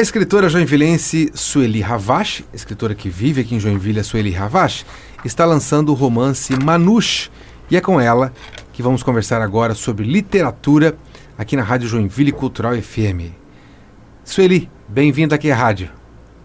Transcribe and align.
A 0.00 0.02
escritora 0.02 0.48
joinvilense 0.48 1.30
Sueli 1.34 1.82
Ravache, 1.82 2.46
escritora 2.54 2.94
que 2.94 3.10
vive 3.10 3.42
aqui 3.42 3.54
em 3.54 3.60
Joinville, 3.60 4.00
a 4.00 4.02
Sueli 4.02 4.30
Ravache, 4.30 4.86
está 5.26 5.44
lançando 5.44 5.90
o 5.90 5.94
romance 5.94 6.56
Manush 6.56 7.30
e 7.70 7.76
é 7.76 7.82
com 7.82 8.00
ela 8.00 8.32
que 8.72 8.82
vamos 8.82 9.02
conversar 9.02 9.42
agora 9.42 9.74
sobre 9.74 10.06
literatura 10.06 10.96
aqui 11.36 11.54
na 11.54 11.62
Rádio 11.62 11.86
Joinville 11.86 12.32
Cultural 12.32 12.80
FM. 12.80 13.34
Sueli, 14.24 14.70
bem-vinda 14.88 15.34
aqui 15.34 15.50
à 15.50 15.54
rádio. 15.54 15.90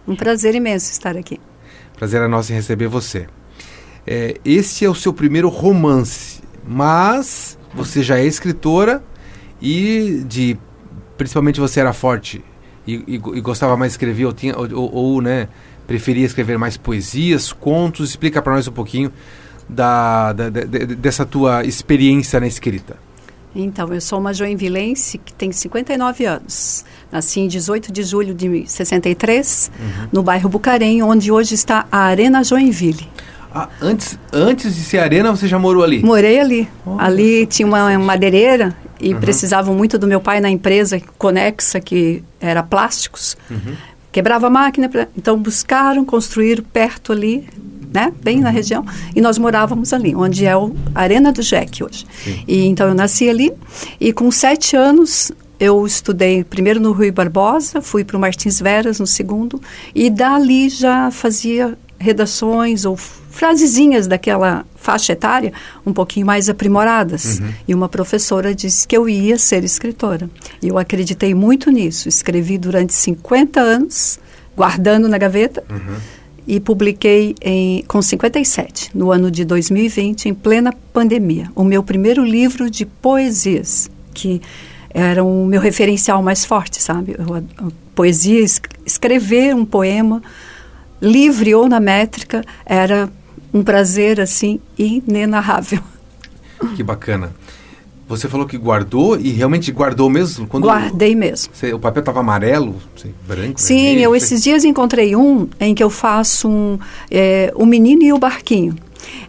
Um 0.06 0.14
prazer 0.14 0.54
imenso 0.54 0.92
estar 0.92 1.16
aqui. 1.16 1.40
Prazer 1.96 2.20
é 2.20 2.28
nosso 2.28 2.52
em 2.52 2.56
receber 2.56 2.88
você. 2.88 3.26
É, 4.06 4.38
este 4.44 4.84
é 4.84 4.90
o 4.90 4.94
seu 4.94 5.14
primeiro 5.14 5.48
romance, 5.48 6.42
mas 6.62 7.58
você 7.72 8.02
já 8.02 8.18
é 8.18 8.26
escritora 8.26 9.02
e 9.62 10.22
de 10.28 10.58
principalmente 11.16 11.58
você 11.58 11.80
era 11.80 11.94
forte 11.94 12.44
e, 12.86 12.94
e, 13.06 13.14
e 13.14 13.40
gostava 13.40 13.76
mais 13.76 13.92
de 13.92 13.94
escrever 13.94 14.26
ou, 14.26 14.32
tinha, 14.32 14.56
ou, 14.56 14.68
ou, 14.72 14.94
ou, 14.94 15.22
né, 15.22 15.48
preferia 15.86 16.24
escrever 16.24 16.58
mais 16.58 16.76
poesias, 16.76 17.52
contos. 17.52 18.10
Explica 18.10 18.40
para 18.40 18.54
nós 18.54 18.68
um 18.68 18.72
pouquinho 18.72 19.12
da, 19.68 20.32
da, 20.32 20.50
da, 20.50 20.64
dessa 20.64 21.26
tua 21.26 21.64
experiência 21.64 22.38
na 22.38 22.46
escrita. 22.46 22.96
Então, 23.58 23.92
eu 23.92 24.00
sou 24.02 24.18
uma 24.18 24.34
joinvilense 24.34 25.16
que 25.16 25.32
tem 25.32 25.50
59 25.50 26.26
anos. 26.26 26.84
Nasci 27.10 27.40
em 27.40 27.48
18 27.48 27.90
de 27.90 28.02
julho 28.02 28.34
de 28.34 28.66
63, 28.66 29.70
uhum. 29.78 30.08
no 30.12 30.22
bairro 30.22 30.48
Bucarém, 30.48 31.02
onde 31.02 31.32
hoje 31.32 31.54
está 31.54 31.86
a 31.90 32.00
Arena 32.00 32.44
Joinville. 32.44 33.08
Ah, 33.54 33.68
antes, 33.80 34.18
antes 34.32 34.74
de 34.74 34.82
ser 34.82 34.98
Arena, 34.98 35.30
você 35.30 35.46
já 35.48 35.58
morou 35.58 35.82
ali? 35.82 36.02
Morei 36.02 36.38
ali. 36.38 36.68
Oh, 36.84 36.96
ali 36.98 37.46
tinha 37.46 37.66
uma 37.66 37.98
madeireira 37.98 38.76
e 39.00 39.14
uhum. 39.14 39.20
precisavam 39.20 39.74
muito 39.74 39.98
do 39.98 40.06
meu 40.06 40.20
pai 40.20 40.40
na 40.40 40.50
empresa 40.50 41.00
Conexa, 41.18 41.80
que 41.80 42.22
era 42.40 42.62
plásticos. 42.62 43.36
Uhum. 43.50 43.74
Quebrava 44.12 44.46
a 44.46 44.50
máquina, 44.50 44.90
então 45.16 45.38
buscaram 45.38 46.04
construir 46.04 46.62
perto 46.62 47.12
ali, 47.12 47.46
né, 47.92 48.12
bem 48.22 48.38
uhum. 48.38 48.44
na 48.44 48.50
região, 48.50 48.84
e 49.14 49.20
nós 49.20 49.38
morávamos 49.38 49.92
ali, 49.92 50.14
onde 50.14 50.46
é 50.46 50.56
o 50.56 50.74
Arena 50.94 51.32
do 51.32 51.42
Jack 51.42 51.84
hoje. 51.84 52.06
Sim. 52.24 52.42
E 52.48 52.64
então 52.66 52.88
eu 52.88 52.94
nasci 52.94 53.28
ali 53.28 53.52
e 54.00 54.12
com 54.12 54.30
sete 54.30 54.76
anos 54.76 55.32
eu 55.58 55.86
estudei 55.86 56.44
primeiro 56.44 56.80
no 56.80 56.92
Rui 56.92 57.10
Barbosa, 57.10 57.80
fui 57.80 58.04
para 58.04 58.16
o 58.16 58.20
Martins 58.20 58.60
Veras 58.60 59.00
no 59.00 59.06
segundo 59.06 59.60
e 59.94 60.10
dali 60.10 60.68
já 60.68 61.10
fazia 61.10 61.76
redações 61.98 62.84
ou 62.84 62.96
frasezinhas 63.36 64.06
daquela 64.06 64.64
faixa 64.74 65.12
etária 65.12 65.52
um 65.84 65.92
pouquinho 65.92 66.26
mais 66.26 66.48
aprimoradas. 66.48 67.38
Uhum. 67.38 67.52
E 67.68 67.74
uma 67.74 67.88
professora 67.88 68.54
disse 68.54 68.88
que 68.88 68.96
eu 68.96 69.08
ia 69.08 69.38
ser 69.38 69.62
escritora. 69.62 70.30
E 70.62 70.68
eu 70.68 70.78
acreditei 70.78 71.34
muito 71.34 71.70
nisso. 71.70 72.08
Escrevi 72.08 72.56
durante 72.56 72.94
50 72.94 73.60
anos, 73.60 74.18
guardando 74.56 75.06
na 75.08 75.18
gaveta. 75.18 75.62
Uhum. 75.70 75.96
E 76.48 76.60
publiquei 76.60 77.34
em, 77.42 77.82
com 77.88 78.00
57, 78.00 78.90
no 78.94 79.10
ano 79.10 79.30
de 79.30 79.44
2020, 79.44 80.28
em 80.28 80.34
plena 80.34 80.72
pandemia, 80.92 81.50
o 81.56 81.64
meu 81.64 81.82
primeiro 81.82 82.24
livro 82.24 82.70
de 82.70 82.86
poesias, 82.86 83.90
que 84.14 84.40
era 84.90 85.24
o 85.24 85.44
meu 85.44 85.60
referencial 85.60 86.22
mais 86.22 86.44
forte, 86.44 86.80
sabe? 86.80 87.16
Eu, 87.18 87.34
a, 87.34 87.38
a 87.38 87.70
poesia, 87.96 88.44
escrever 88.86 89.56
um 89.56 89.64
poema 89.64 90.22
livre 91.02 91.54
ou 91.54 91.68
na 91.68 91.80
métrica, 91.80 92.44
era 92.64 93.10
um 93.52 93.62
prazer 93.62 94.20
assim 94.20 94.60
inenarrável. 94.78 95.80
Que 96.74 96.82
bacana. 96.82 97.32
Você 98.08 98.28
falou 98.28 98.46
que 98.46 98.56
guardou 98.56 99.18
e 99.18 99.30
realmente 99.30 99.72
guardou 99.72 100.08
mesmo? 100.08 100.46
Quando 100.46 100.64
Guardei 100.64 101.14
mesmo. 101.14 101.52
Você, 101.52 101.72
o 101.72 101.78
papel 101.78 102.00
estava 102.00 102.20
amarelo, 102.20 102.76
assim, 102.96 103.12
branco? 103.26 103.60
Sim, 103.60 103.74
vermelho, 103.74 104.00
eu 104.04 104.14
esses 104.14 104.42
dias 104.44 104.64
encontrei 104.64 105.16
um 105.16 105.48
em 105.58 105.74
que 105.74 105.82
eu 105.82 105.90
faço 105.90 106.48
um, 106.48 106.78
é, 107.10 107.52
o 107.56 107.66
menino 107.66 108.04
e 108.04 108.12
o 108.12 108.18
barquinho. 108.18 108.76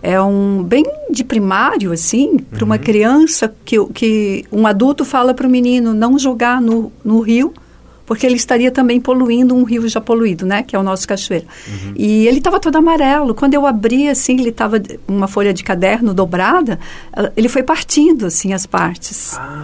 É 0.02 0.22
um 0.22 0.64
bem 0.64 0.86
de 1.10 1.24
primário, 1.24 1.92
assim, 1.92 2.38
para 2.38 2.64
uma 2.64 2.76
uhum. 2.76 2.82
criança 2.82 3.54
que, 3.66 3.84
que 3.88 4.46
um 4.52 4.68
adulto 4.68 5.04
fala 5.04 5.34
para 5.34 5.48
o 5.48 5.50
menino 5.50 5.94
não 5.94 6.18
jogar 6.20 6.62
no, 6.62 6.92
no 7.04 7.20
rio 7.20 7.54
porque 8.08 8.26
ele 8.26 8.38
estaria 8.38 8.72
também 8.72 9.02
poluindo 9.02 9.54
um 9.54 9.64
rio 9.64 9.88
já 9.88 10.00
poluído, 10.00 10.46
né? 10.46 10.64
Que 10.64 10.76
é 10.76 10.80
o 10.80 10.82
nosso 10.82 11.06
cachoeiro. 11.06 11.46
Uhum. 11.68 11.94
E 11.96 12.26
ele 12.26 12.38
estava 12.38 12.58
todo 12.58 12.78
amarelo. 12.78 13.36
Quando 13.36 13.54
eu 13.54 13.68
abri, 13.68 14.08
assim, 14.08 14.40
ele 14.40 14.50
estava 14.50 14.82
uma 15.06 15.28
folha 15.28 15.54
de 15.54 15.62
caderno 15.62 16.14
dobrada, 16.14 16.80
ele 17.36 17.50
foi 17.50 17.64
partindo, 17.64 18.26
assim, 18.26 18.54
as 18.54 18.66
partes. 18.66 19.36
Ah. 19.38 19.62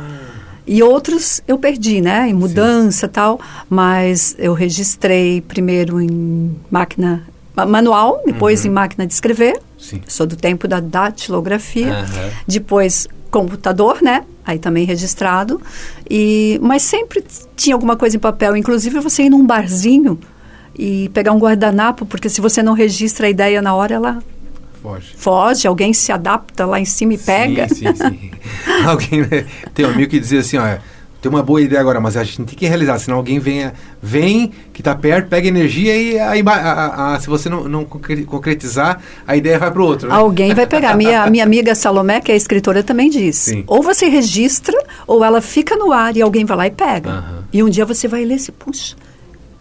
E 0.68 0.84
outros 0.84 1.42
eu 1.48 1.58
perdi, 1.58 2.02
né? 2.02 2.28
Em 2.28 2.34
mudança 2.34 3.06
e 3.06 3.10
tal. 3.10 3.40
Mas 3.70 4.36
eu 4.38 4.54
registrei 4.54 5.40
primeiro 5.40 6.02
em 6.02 6.54
máquina 6.70 7.26
manual, 7.56 8.22
depois 8.26 8.66
uhum. 8.66 8.72
em 8.72 8.74
máquina 8.74 9.08
de 9.08 9.14
escrever. 9.14 9.58
Sim. 9.80 10.02
Sou 10.06 10.26
do 10.26 10.36
tempo 10.36 10.68
da 10.68 10.82
datilografia. 10.82 11.94
Uhum. 11.94 12.30
Depois 12.46 13.08
computador, 13.34 14.00
né? 14.00 14.24
Aí 14.46 14.60
também 14.60 14.86
registrado. 14.86 15.60
E, 16.08 16.60
mas 16.62 16.84
sempre 16.84 17.24
tinha 17.56 17.76
alguma 17.76 17.98
coisa 17.98 18.16
em 18.16 18.20
papel. 18.20 18.56
Inclusive 18.56 19.00
você 19.00 19.24
ir 19.24 19.30
num 19.32 19.44
barzinho 19.44 20.20
e 20.78 21.10
pegar 21.10 21.32
um 21.32 21.40
guardanapo, 21.40 22.06
porque 22.06 22.30
se 22.30 22.40
você 22.40 22.62
não 22.62 22.74
registra 22.74 23.26
a 23.26 23.30
ideia 23.30 23.60
na 23.60 23.74
hora, 23.74 23.96
ela 23.96 24.24
foge. 24.82 25.14
Foge, 25.18 25.68
alguém 25.68 25.94
se 25.94 26.12
adapta 26.12 26.66
lá 26.66 26.80
em 26.80 26.86
cima 26.86 27.16
e 27.16 27.18
pega. 27.18 27.68
Sim, 27.70 27.88
sim, 27.88 27.96
sim. 27.96 28.32
alguém 28.86 29.26
tem 29.74 29.86
um 29.86 29.90
amigo 29.90 30.12
que 30.12 30.20
dizia 30.20 30.42
assim, 30.42 30.58
ó, 30.58 30.78
tem 31.24 31.30
uma 31.30 31.42
boa 31.42 31.62
ideia 31.62 31.80
agora, 31.80 32.02
mas 32.02 32.18
a 32.18 32.24
gente 32.26 32.44
tem 32.44 32.58
que 32.58 32.68
realizar, 32.68 33.00
senão 33.00 33.16
alguém 33.16 33.40
vem, 33.40 33.72
vem 34.02 34.52
que 34.74 34.82
está 34.82 34.94
perto, 34.94 35.30
pega 35.30 35.48
energia 35.48 35.96
e 35.96 36.20
a, 36.20 36.34
a, 36.52 37.16
a, 37.16 37.20
se 37.22 37.28
você 37.28 37.48
não, 37.48 37.64
não 37.64 37.86
concretizar, 37.86 39.02
a 39.26 39.34
ideia 39.34 39.58
vai 39.58 39.72
para 39.72 39.82
o 39.82 39.86
outro. 39.86 40.10
Né? 40.10 40.16
Alguém 40.16 40.54
vai 40.54 40.68
pegar. 40.68 40.98
Minha, 40.98 41.26
minha 41.32 41.46
amiga 41.46 41.74
Salomé, 41.76 42.20
que 42.20 42.30
é 42.30 42.36
escritora, 42.36 42.84
também 42.84 43.10
diz. 43.10 43.38
Sim. 43.38 43.64
Ou 43.68 43.82
você 43.82 44.08
registra, 44.10 44.78
ou 45.08 45.24
ela 45.24 45.40
fica 45.40 45.78
no 45.78 45.94
ar 45.94 46.18
e 46.18 46.22
alguém 46.22 46.44
vai 46.44 46.58
lá 46.58 46.68
e 46.68 46.72
pega. 46.72 47.10
Uhum. 47.10 47.44
E 47.54 47.64
um 47.64 47.70
dia 47.70 47.86
você 47.86 48.06
vai 48.06 48.26
ler 48.26 48.36
e 48.36 48.40
se 48.40 48.52
puxa. 48.52 48.98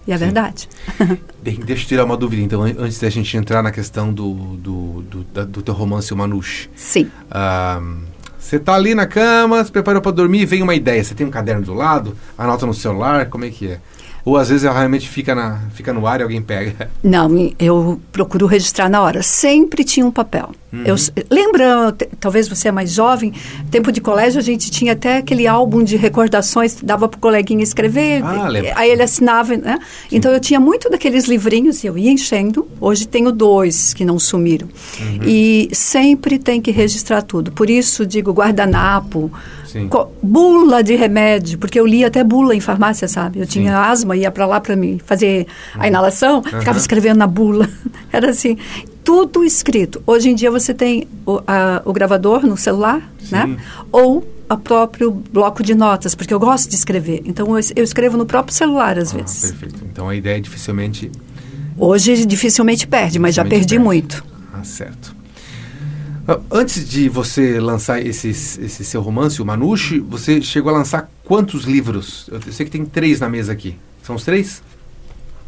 E 0.05 0.11
é 0.11 0.19
Sim. 0.19 0.25
verdade. 0.25 0.69
Bem, 1.41 1.61
deixa 1.65 1.85
eu 1.85 1.89
tirar 1.89 2.05
uma 2.05 2.17
dúvida, 2.17 2.43
então, 2.43 2.63
antes 2.63 2.99
da 2.99 3.09
gente 3.09 3.37
entrar 3.37 3.63
na 3.63 3.71
questão 3.71 4.13
do, 4.13 4.35
do, 4.35 5.03
do, 5.03 5.47
do 5.47 5.63
teu 5.63 5.75
romance, 5.75 6.13
o 6.13 6.17
Manush. 6.17 6.69
Sim. 6.75 7.09
Um, 7.31 8.01
você 8.43 8.59
tá 8.59 8.75
ali 8.75 8.93
na 8.95 9.07
cama, 9.07 9.65
se 9.65 9.71
preparou 9.71 10.03
para 10.03 10.11
dormir, 10.11 10.45
vem 10.45 10.63
uma 10.63 10.75
ideia. 10.75 11.03
Você 11.03 11.15
tem 11.15 11.25
um 11.25 11.31
caderno 11.31 11.63
do 11.63 11.73
lado, 11.73 12.17
anota 12.37 12.67
no 12.67 12.75
celular, 12.75 13.27
como 13.27 13.45
é 13.45 13.51
que 13.51 13.69
é? 13.69 13.81
Ou 14.25 14.37
às 14.37 14.49
vezes 14.49 14.65
ela 14.65 14.79
realmente 14.79 15.09
fica, 15.09 15.35
na, 15.35 15.61
fica 15.75 15.93
no 15.93 16.07
ar 16.07 16.21
e 16.21 16.23
alguém 16.23 16.41
pega? 16.41 16.91
Não, 17.03 17.29
eu 17.59 18.01
procuro 18.13 18.47
registrar 18.47 18.89
na 18.89 19.01
hora. 19.03 19.23
Sempre 19.23 19.83
tinha 19.85 20.07
um 20.07 20.11
papel. 20.11 20.51
Uhum. 20.73 20.85
Eu, 20.87 20.97
lembra, 21.31 21.95
talvez 22.19 22.49
você 22.49 22.69
é 22.69 22.73
mais 22.73 22.93
jovem, 22.93 23.33
tempo 23.71 23.93
de 23.93 24.01
colégio 24.01 24.39
a 24.39 24.43
gente 24.43 24.71
tinha 24.71 24.95
até 24.95 25.19
aquele 25.19 25.47
álbum 25.47 25.85
de 25.85 25.97
recordações, 25.97 26.77
dava 26.83 27.09
para 27.09 27.19
o 27.19 27.21
coleguinha 27.21 27.63
escrever, 27.63 28.23
ah, 28.25 28.49
aí 28.77 28.91
ele 28.91 29.03
assinava, 29.03 29.55
né? 29.55 29.79
Sim. 30.09 30.17
Então 30.17 30.33
eu 30.33 30.41
tinha 30.41 30.59
muito 30.59 30.89
daqueles 30.89 31.27
livrinhos 31.27 31.85
e 31.85 31.89
eu 31.89 31.99
ia 31.99 32.11
enchendo. 32.11 32.67
Hoje 32.81 33.07
tenho 33.07 33.31
dois 33.31 33.93
que 33.93 34.05
não 34.05 34.19
sumiram. 34.19 34.69
Uhum. 34.99 35.21
E 35.27 35.69
sempre 35.73 36.39
tem 36.39 36.61
que 36.61 36.71
registrar 36.71 37.21
tudo. 37.23 37.53
Por 37.53 37.69
isso 37.69 38.07
digo 38.07 38.33
guardanapo, 38.33 39.31
bula 40.23 40.83
de 40.83 40.95
remédio, 40.95 41.59
porque 41.59 41.79
eu 41.79 41.87
li 41.87 42.05
até 42.05 42.23
bula 42.23 42.55
em 42.55 42.61
farmácia, 42.61 43.09
sabe? 43.09 43.41
Eu 43.41 43.45
Sim. 43.45 43.51
tinha 43.51 43.79
asma, 43.79 44.17
ia 44.17 44.31
para 44.31 44.47
lá 44.47 44.61
para 44.61 44.77
me 44.77 45.01
fazer 45.05 45.47
a 45.75 45.81
uhum. 45.81 45.87
inalação, 45.87 46.37
uhum. 46.37 46.59
ficava 46.61 46.79
escrevendo 46.79 47.19
na 47.19 47.27
bula. 47.27 47.69
Era 48.13 48.31
assim, 48.31 48.57
tudo 49.05 49.45
escrito. 49.45 50.03
Hoje 50.07 50.31
em 50.31 50.35
dia 50.35 50.51
você 50.51 50.73
tem 50.73 51.09
o, 51.27 51.41
a, 51.47 51.83
o 51.85 51.93
gravador 51.93 52.47
no 52.47 52.57
celular, 52.57 53.01
Sim. 53.19 53.35
né? 53.35 53.57
Ou 53.91 54.27
o 54.49 54.57
próprio 54.59 55.11
bloco 55.11 55.63
de 55.63 55.75
notas, 55.75 56.15
porque 56.15 56.33
eu 56.33 56.39
gosto 56.39 56.69
de 56.69 56.77
escrever. 56.77 57.23
Então 57.25 57.57
eu, 57.57 57.65
eu 57.75 57.85
escrevo 57.85 58.17
no 58.17 58.27
próprio 58.27 58.55
celular 58.55 58.99
às 58.99 59.15
ah, 59.15 59.19
vezes. 59.19 59.51
Perfeito. 59.51 59.85
Então 59.91 60.09
a 60.09 60.15
ideia 60.15 60.37
é 60.37 60.41
dificilmente. 60.41 61.11
Hoje 61.79 62.27
dificilmente 62.27 62.87
perde, 62.87 63.19
mas 63.19 63.35
já 63.35 63.45
perdi 63.45 63.77
perde. 63.77 63.79
muito. 63.79 64.25
Ah, 64.53 64.63
certo. 64.63 65.22
Ah, 66.27 66.39
antes 66.51 66.89
de 66.89 67.09
você 67.09 67.59
lançar 67.59 68.05
esse, 68.05 68.29
esse 68.29 68.85
seu 68.85 69.01
romance, 69.01 69.43
o 69.43 69.45
Manushi, 69.45 69.99
você 69.99 70.41
chegou 70.41 70.71
a 70.71 70.79
lançar 70.79 71.11
quantos 71.25 71.65
livros? 71.65 72.29
Eu 72.31 72.41
sei 72.53 72.67
que 72.67 72.73
tem 72.73 72.85
três 72.85 73.21
na 73.21 73.29
mesa 73.29 73.53
aqui. 73.53 73.77
São 74.03 74.17
os 74.17 74.25
três? 74.25 74.63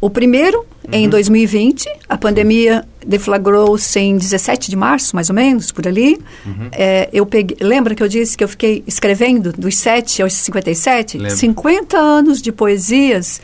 O 0.01 0.09
primeiro, 0.09 0.59
uhum. 0.59 0.93
em 0.93 1.09
2020, 1.09 1.89
a 2.07 2.17
pandemia 2.17 2.85
deflagrou-se 3.05 3.97
em 3.97 4.17
17 4.17 4.69
de 4.69 4.75
março, 4.75 5.15
mais 5.15 5.29
ou 5.29 5.35
menos, 5.35 5.71
por 5.71 5.87
ali. 5.87 6.19
Uhum. 6.45 6.67
É, 6.71 7.09
eu 7.13 7.25
peguei, 7.25 7.57
lembra 7.61 7.95
que 7.95 8.03
eu 8.03 8.07
disse 8.07 8.37
que 8.37 8.43
eu 8.43 8.47
fiquei 8.47 8.83
escrevendo 8.85 9.53
dos 9.53 9.77
7 9.77 10.21
aos 10.21 10.33
57? 10.33 11.17
Lembra. 11.17 11.35
50 11.35 11.97
anos 11.97 12.41
de 12.41 12.51
poesias 12.51 13.41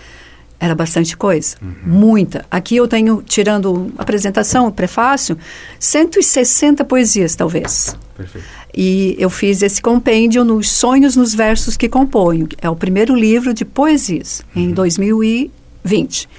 era 0.61 0.75
bastante 0.75 1.17
coisa, 1.17 1.57
uhum. 1.59 1.73
muita. 1.83 2.45
Aqui 2.51 2.75
eu 2.75 2.87
tenho, 2.87 3.23
tirando 3.23 3.91
apresentação, 3.97 4.67
o 4.67 4.71
prefácio, 4.71 5.35
160 5.79 6.85
poesias, 6.85 7.35
talvez. 7.35 7.97
Perfeito. 8.15 8.45
E 8.73 9.15
eu 9.17 9.31
fiz 9.31 9.63
esse 9.63 9.81
compêndio 9.81 10.45
nos 10.45 10.69
Sonhos 10.69 11.15
nos 11.15 11.33
Versos 11.33 11.75
que 11.75 11.89
Componho. 11.89 12.47
É 12.61 12.69
o 12.69 12.75
primeiro 12.75 13.15
livro 13.15 13.55
de 13.55 13.65
poesias, 13.65 14.43
uhum. 14.55 14.61
em 14.61 14.71
2000 14.71 15.23
e 15.23 15.51
20. 15.83 16.29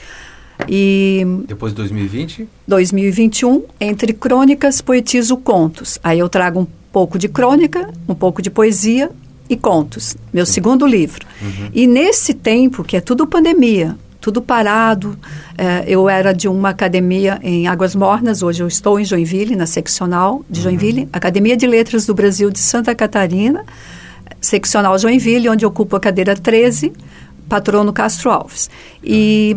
E 0.69 1.27
Depois 1.49 1.73
de 1.73 1.79
2020? 1.79 2.49
2021, 2.69 3.65
entre 3.81 4.13
crônicas, 4.13 4.81
poetizo 4.81 5.37
contos. 5.37 5.99
Aí 6.01 6.21
eu 6.21 6.29
trago 6.29 6.61
um 6.61 6.67
pouco 6.93 7.19
de 7.19 7.29
crônica, 7.29 7.93
um 8.09 8.15
pouco 8.15 8.41
de 8.41 8.51
poesia 8.51 9.11
e 9.51 9.57
contos. 9.57 10.17
Meu 10.33 10.47
segundo 10.47 10.87
livro. 10.87 11.27
E 11.75 11.89
nesse 11.89 12.33
tempo, 12.33 12.85
que 12.85 12.97
é 12.97 13.01
tudo 13.01 13.27
pandemia, 13.27 13.97
tudo 14.23 14.41
parado, 14.41 15.19
eh, 15.59 15.83
eu 15.89 16.09
era 16.09 16.33
de 16.33 16.47
uma 16.47 16.69
academia 16.69 17.41
em 17.43 17.67
Águas 17.67 17.93
Mornas, 17.93 18.41
hoje 18.41 18.63
eu 18.63 18.69
estou 18.69 19.01
em 19.01 19.05
Joinville, 19.05 19.57
na 19.57 19.67
seccional 19.67 20.45
de 20.49 20.63
Joinville, 20.63 21.09
Academia 21.13 21.57
de 21.57 21.67
Letras 21.67 22.07
do 22.07 22.15
Brasil 22.15 22.49
de 22.49 22.61
Santa 22.61 22.95
Catarina, 22.95 23.65
seccional 24.41 24.97
Joinville, 24.97 25.49
onde 25.49 25.67
ocupo 25.67 25.97
a 25.97 26.01
cadeira 26.01 26.37
13, 26.37 26.93
patrono 27.49 27.93
Castro 27.93 28.31
Alves. 28.31 28.71
E 29.03 29.57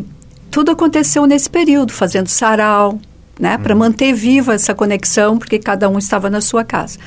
tudo 0.50 0.71
aconteceu 0.71 1.27
nesse 1.27 1.47
período, 1.47 1.94
fazendo 1.94 2.27
sarau, 2.27 3.00
né, 3.39 3.59
para 3.59 3.75
manter 3.75 4.13
viva 4.13 4.56
essa 4.56 4.73
conexão, 4.73 5.38
porque 5.38 5.59
cada 5.59 5.88
um 5.88 6.00
estava 6.00 6.27
na 6.27 6.41
sua 6.41 6.63
casa. 6.63 6.97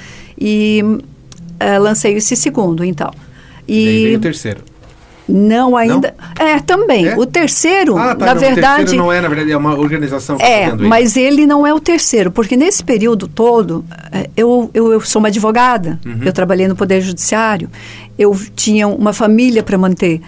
E 0.41 0.81
eh, 1.59 1.77
lancei 1.81 2.15
esse 2.15 2.37
segundo, 2.37 2.85
então. 2.85 3.11
E 3.67 3.75
E 3.75 4.03
veio 4.05 4.19
o 4.19 4.21
terceiro. 4.21 4.61
Não 5.29 5.77
ainda. 5.77 6.15
É, 6.39 6.59
também. 6.61 7.07
É? 7.09 7.17
O 7.19 7.27
terceiro, 7.27 7.97
Ah, 7.99 8.15
tá. 8.15 8.27
na 8.27 8.35
não, 8.35 8.41
verdade. 8.41 8.75
O 8.75 8.77
terceiro 8.87 9.03
não 9.05 9.13
é, 9.13 9.21
na 9.21 9.29
verdade, 9.29 9.53
é 9.53 9.57
uma 9.57 9.75
organização 9.79 10.37
que 10.37 10.43
está 10.43 10.55
É, 10.55 10.75
mas 10.75 11.17
ele 11.17 11.47
não 11.47 11.67
é 11.67 11.75
o 11.75 11.81
terceiro, 11.81 12.31
porque 12.31 12.57
nesse 12.57 12.83
período 12.83 13.29
todo, 13.29 13.85
eh, 14.13 14.31
eu, 14.37 14.71
eu, 14.73 14.93
eu 14.93 15.01
sou 15.03 15.21
uma 15.21 15.29
advogada, 15.29 15.99
Uhum. 16.07 16.21
eu 16.25 16.33
trabalhei 16.33 16.67
no 16.67 16.75
Poder 16.77 17.01
Judiciário, 17.03 17.69
eu 18.19 18.35
tinha 18.57 18.89
uma 18.89 19.13
família 19.13 19.63
para 19.63 19.77
manter. 19.77 20.21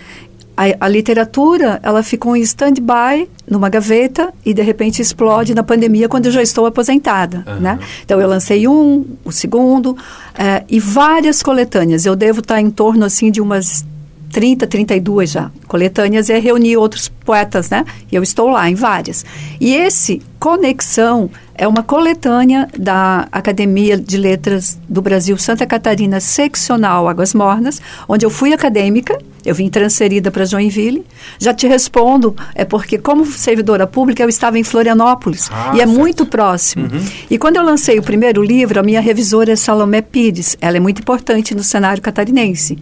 A, 0.57 0.85
a 0.85 0.89
literatura, 0.89 1.81
ela 1.83 2.03
ficou 2.03 2.37
em 2.37 2.43
stand-by, 2.43 3.27
numa 3.49 3.71
gaveta, 3.71 4.31
e 4.45 4.53
de 4.53 4.61
repente 4.61 5.01
explode 5.01 5.55
na 5.55 5.63
pandemia, 5.63 6.07
quando 6.07 6.27
eu 6.27 6.33
já 6.33 6.43
estou 6.43 6.67
aposentada, 6.67 7.43
Aham. 7.47 7.61
né? 7.61 7.79
Então, 8.05 8.21
eu 8.21 8.29
lancei 8.29 8.69
um, 8.69 9.07
o 9.25 9.33
segundo, 9.33 9.97
eh, 10.39 10.63
e 10.69 10.79
várias 10.79 11.43
coletâneas. 11.43 12.05
Eu 12.05 12.15
devo 12.15 12.41
estar 12.41 12.61
em 12.61 12.69
torno, 12.71 13.07
assim, 13.07 13.31
de 13.31 13.41
umas 13.41 13.87
30, 14.33 14.67
32 14.67 15.31
já. 15.31 15.51
Coletâneas 15.67 16.31
é 16.31 16.39
reunir 16.39 16.77
outros 16.77 17.09
poetas, 17.09 17.71
né? 17.71 17.85
E 18.11 18.15
eu 18.17 18.23
estou 18.23 18.49
lá 18.49 18.69
em 18.71 18.75
várias. 18.75 19.25
E 19.61 19.75
esse 19.75 20.23
Conexão 20.39 21.31
é 21.55 21.69
uma 21.69 21.83
coletânea 21.83 22.67
da 22.79 23.29
Academia 23.31 23.99
de 23.99 24.17
Letras 24.17 24.81
do 24.89 25.03
Brasil 25.03 25.37
Santa 25.37 25.67
Catarina 25.67 26.19
Seccional 26.19 27.07
Águas 27.07 27.35
Mornas, 27.35 27.79
onde 28.09 28.25
eu 28.25 28.31
fui 28.31 28.55
acadêmica, 28.55 29.19
eu 29.45 29.55
vim 29.55 29.69
transferida 29.69 30.31
para 30.31 30.47
Joinville. 30.47 31.05
Já 31.39 31.53
te 31.53 31.67
respondo, 31.69 32.35
é 32.55 32.65
porque 32.65 32.97
como 32.97 33.27
servidora 33.27 33.87
pública 33.87 34.23
eu 34.23 34.29
estava 34.31 34.59
em 34.59 34.65
Florianópolis 34.65 35.51
Ah, 35.53 35.73
e 35.75 35.81
é 35.81 35.87
certo. 35.87 35.91
muito 35.99 36.25
próximo. 36.25 36.89
E 37.31 37.37
quando 37.37 37.57
eu 37.57 37.63
lancei 37.63 37.99
o 37.99 38.03
primeiro 38.03 38.43
livro, 38.43 38.81
a 38.81 38.83
minha 38.83 39.01
revisora 39.01 39.53
é 39.53 39.57
Salomé 39.57 40.01
Pires. 40.01 40.57
Ela 40.61 40.79
é 40.79 40.81
muito 40.81 41.03
importante 41.03 41.55
no 41.55 41.63
cenário 41.63 42.03
catarinense. 42.03 42.79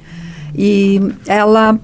E 0.55 1.01
ela 1.27 1.79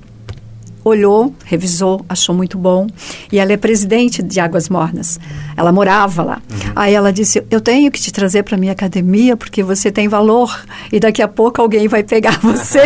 olhou, 0.84 1.34
revisou, 1.44 2.04
achou 2.08 2.34
muito 2.34 2.58
bom. 2.58 2.86
E 3.32 3.38
ela 3.38 3.52
é 3.52 3.56
presidente 3.56 4.22
de 4.22 4.38
Águas 4.38 4.68
Mornas. 4.68 5.18
Ela 5.56 5.72
morava 5.72 6.22
lá. 6.22 6.42
Aí 6.76 6.92
ela 6.92 7.12
disse: 7.12 7.42
Eu 7.50 7.60
tenho 7.60 7.90
que 7.90 8.00
te 8.00 8.12
trazer 8.12 8.42
para 8.42 8.56
minha 8.56 8.72
academia 8.72 9.36
porque 9.36 9.62
você 9.62 9.90
tem 9.90 10.06
valor 10.06 10.64
e 10.92 11.00
daqui 11.00 11.22
a 11.22 11.28
pouco 11.28 11.62
alguém 11.62 11.88
vai 11.88 12.02
pegar 12.02 12.38
você. 12.40 12.82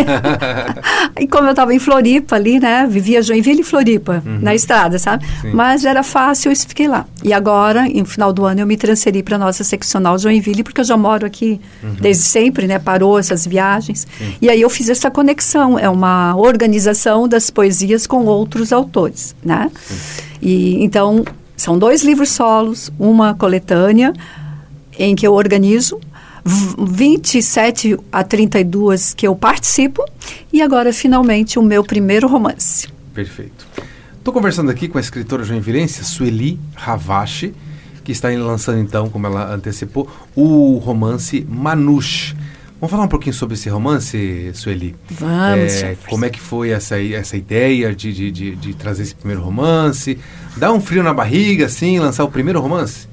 e 1.18 1.26
como 1.26 1.48
eu 1.48 1.50
estava 1.50 1.74
em 1.74 1.78
Floripa 1.78 2.36
ali, 2.36 2.60
né? 2.60 2.86
Vivia 2.88 3.20
Joinville 3.20 3.62
e 3.62 3.64
Floripa, 3.64 4.22
na 4.24 4.54
estrada, 4.54 4.98
sabe? 4.98 5.26
Sim. 5.40 5.50
Mas 5.52 5.84
era 5.84 6.02
fácil, 6.02 6.52
eu 6.52 6.56
fiquei 6.56 6.86
lá. 6.86 7.04
E 7.24 7.32
agora, 7.32 7.86
no 7.88 8.04
final 8.04 8.32
do 8.32 8.44
ano, 8.44 8.60
eu 8.60 8.66
me 8.66 8.76
transferi 8.76 9.22
para 9.22 9.36
nossa 9.36 9.64
seccional 9.64 10.18
Joinville 10.18 10.62
porque 10.62 10.80
eu 10.80 10.84
já 10.84 10.96
moro 10.96 11.26
aqui 11.26 11.60
desde 12.00 12.22
sempre, 12.22 12.66
né? 12.66 12.78
Parou 12.78 13.18
essas 13.18 13.46
viagens. 13.46 14.06
E 14.40 14.48
aí 14.48 14.60
eu 14.60 14.70
fiz 14.70 14.88
essa 14.88 15.10
conexão. 15.10 15.78
É 15.78 15.88
uma 15.88 16.36
organização 16.36 17.26
das 17.26 17.50
poesias 17.50 17.87
com 18.06 18.24
outros 18.26 18.72
autores, 18.72 19.34
né? 19.44 19.70
E 20.40 20.82
então 20.84 21.24
são 21.56 21.78
dois 21.78 22.02
livros 22.02 22.30
solos, 22.30 22.90
uma 22.98 23.34
coletânea 23.34 24.12
em 24.98 25.14
que 25.14 25.26
eu 25.26 25.32
organizo, 25.34 25.98
v- 26.44 26.74
27 26.78 27.98
a 28.12 28.22
32 28.24 29.14
que 29.14 29.26
eu 29.26 29.34
participo 29.34 30.04
e 30.52 30.60
agora 30.62 30.92
finalmente 30.92 31.58
o 31.58 31.62
meu 31.62 31.82
primeiro 31.84 32.28
romance. 32.28 32.88
Perfeito. 33.14 33.66
Estou 34.18 34.32
conversando 34.32 34.70
aqui 34.70 34.88
com 34.88 34.98
a 34.98 35.00
escritora 35.00 35.42
joinvilense 35.44 36.04
Sueli 36.04 36.58
Ravache, 36.74 37.54
que 38.04 38.12
está 38.12 38.28
lançando 38.30 38.78
então, 38.78 39.08
como 39.08 39.26
ela 39.26 39.52
antecipou, 39.54 40.08
o 40.34 40.76
romance 40.78 41.46
Manush. 41.48 42.34
Vamos 42.80 42.92
falar 42.92 43.04
um 43.04 43.08
pouquinho 43.08 43.34
sobre 43.34 43.54
esse 43.54 43.68
romance, 43.68 44.52
Sueli? 44.54 44.94
Vamos, 45.10 45.82
É, 45.82 45.96
como 46.08 46.24
é 46.24 46.30
que 46.30 46.38
foi 46.40 46.70
essa, 46.70 47.00
essa 47.02 47.36
ideia 47.36 47.92
de, 47.92 48.12
de, 48.12 48.30
de, 48.30 48.54
de 48.54 48.74
trazer 48.74 49.02
esse 49.02 49.14
primeiro 49.14 49.42
romance? 49.42 50.16
Dá 50.56 50.72
um 50.72 50.80
frio 50.80 51.02
na 51.02 51.12
barriga, 51.12 51.66
assim, 51.66 51.98
lançar 51.98 52.22
o 52.22 52.30
primeiro 52.30 52.60
romance? 52.60 53.08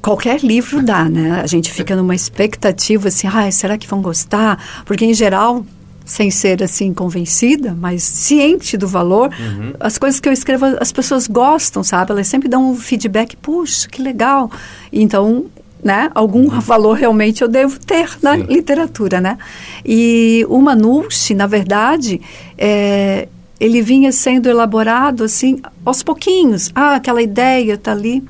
Qualquer 0.00 0.40
livro 0.42 0.80
dá, 0.80 1.08
né? 1.08 1.40
A 1.42 1.46
gente 1.46 1.72
fica 1.72 1.94
numa 1.96 2.14
expectativa 2.14 3.08
assim, 3.08 3.26
ai, 3.26 3.50
será 3.52 3.76
que 3.76 3.86
vão 3.86 4.00
gostar? 4.00 4.82
Porque 4.86 5.04
em 5.04 5.12
geral, 5.12 5.66
sem 6.06 6.30
ser 6.30 6.62
assim 6.62 6.94
convencida, 6.94 7.76
mas 7.78 8.02
ciente 8.02 8.78
do 8.78 8.88
valor, 8.88 9.30
as 9.78 9.98
coisas 9.98 10.18
que 10.18 10.28
eu 10.28 10.32
escrevo 10.32 10.64
as 10.80 10.90
pessoas 10.90 11.26
gostam, 11.26 11.82
sabe? 11.82 12.12
Elas 12.12 12.28
sempre 12.28 12.48
dão 12.48 12.70
um 12.70 12.76
feedback, 12.76 13.36
puxa, 13.36 13.88
que 13.88 14.00
legal. 14.00 14.50
Então, 14.90 15.46
né? 15.82 16.10
Algum 16.14 16.48
valor 16.60 16.94
realmente 16.96 17.42
eu 17.42 17.48
devo 17.48 17.78
ter 17.78 18.08
na 18.22 18.36
Sim. 18.36 18.42
literatura, 18.44 19.20
né? 19.20 19.38
E 19.84 20.44
o 20.48 20.60
Manucci, 20.60 21.34
na 21.34 21.46
verdade, 21.46 22.20
é, 22.56 23.28
ele 23.58 23.82
vinha 23.82 24.12
sendo 24.12 24.48
elaborado 24.48 25.24
assim 25.24 25.60
aos 25.84 26.02
pouquinhos. 26.02 26.70
Ah, 26.74 26.94
aquela 26.96 27.22
ideia 27.22 27.74
está 27.74 27.92
ali, 27.92 28.22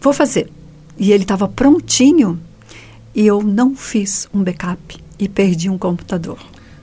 vou 0.00 0.12
fazer. 0.12 0.50
E 0.98 1.12
ele 1.12 1.24
estava 1.24 1.46
prontinho 1.48 2.38
e 3.14 3.26
eu 3.26 3.42
não 3.42 3.74
fiz 3.74 4.28
um 4.34 4.42
backup 4.42 4.96
e 5.18 5.28
perdi 5.28 5.70
um 5.70 5.78
computador. 5.78 6.38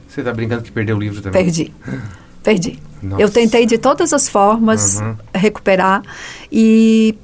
Você 0.07 0.21
está 0.21 0.31
brincando 0.33 0.63
que 0.63 0.71
perdeu 0.71 0.95
o 0.95 0.99
livro 0.99 1.21
também? 1.21 1.43
Perdi. 1.43 1.73
Perdi. 2.43 2.79
Nossa. 3.03 3.21
Eu 3.21 3.29
tentei 3.29 3.65
de 3.65 3.77
todas 3.77 4.13
as 4.13 4.27
formas 4.29 4.99
Uhum. 4.99 5.15
recuperar 5.35 6.01
e 6.51 7.15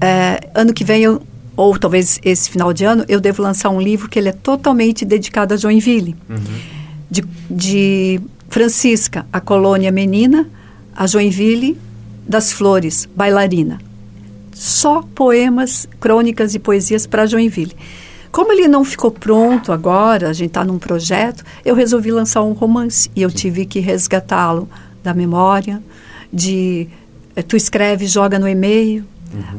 é, 0.00 0.48
ano 0.54 0.72
que 0.72 0.84
vem 0.84 1.02
eu 1.02 1.20
ou 1.56 1.78
talvez 1.78 2.20
esse 2.24 2.50
final 2.50 2.72
de 2.72 2.84
ano 2.84 3.04
eu 3.08 3.20
devo 3.20 3.42
lançar 3.42 3.70
um 3.70 3.80
livro 3.80 4.08
que 4.08 4.18
ele 4.18 4.28
é 4.28 4.32
totalmente 4.32 5.04
dedicado 5.04 5.54
a 5.54 5.56
Joinville, 5.56 6.14
Uhum. 6.28 6.36
de, 7.10 7.24
de 7.50 8.20
Francisca, 8.48 9.26
a 9.32 9.40
colônia 9.40 9.90
menina, 9.90 10.48
a 10.94 11.06
Joinville 11.06 11.76
das 12.26 12.52
flores, 12.52 13.08
bailarina. 13.14 13.78
Só 14.52 15.02
poemas, 15.14 15.88
crônicas 16.00 16.54
e 16.54 16.58
poesias 16.58 17.06
para 17.06 17.26
Joinville. 17.26 17.74
Como 18.32 18.52
ele 18.52 18.68
não 18.68 18.84
ficou 18.84 19.10
pronto 19.10 19.72
agora, 19.72 20.28
a 20.28 20.32
gente 20.32 20.48
está 20.48 20.64
num 20.64 20.78
projeto, 20.78 21.44
eu 21.64 21.74
resolvi 21.74 22.10
lançar 22.10 22.42
um 22.42 22.52
romance 22.52 23.10
e 23.14 23.22
eu 23.22 23.30
tive 23.30 23.64
que 23.66 23.80
resgatá-lo 23.80 24.68
da 25.02 25.14
memória, 25.14 25.82
de 26.32 26.88
eh, 27.34 27.42
tu 27.42 27.56
escreve, 27.56 28.06
joga 28.06 28.38
no 28.38 28.48
e-mail, 28.48 29.04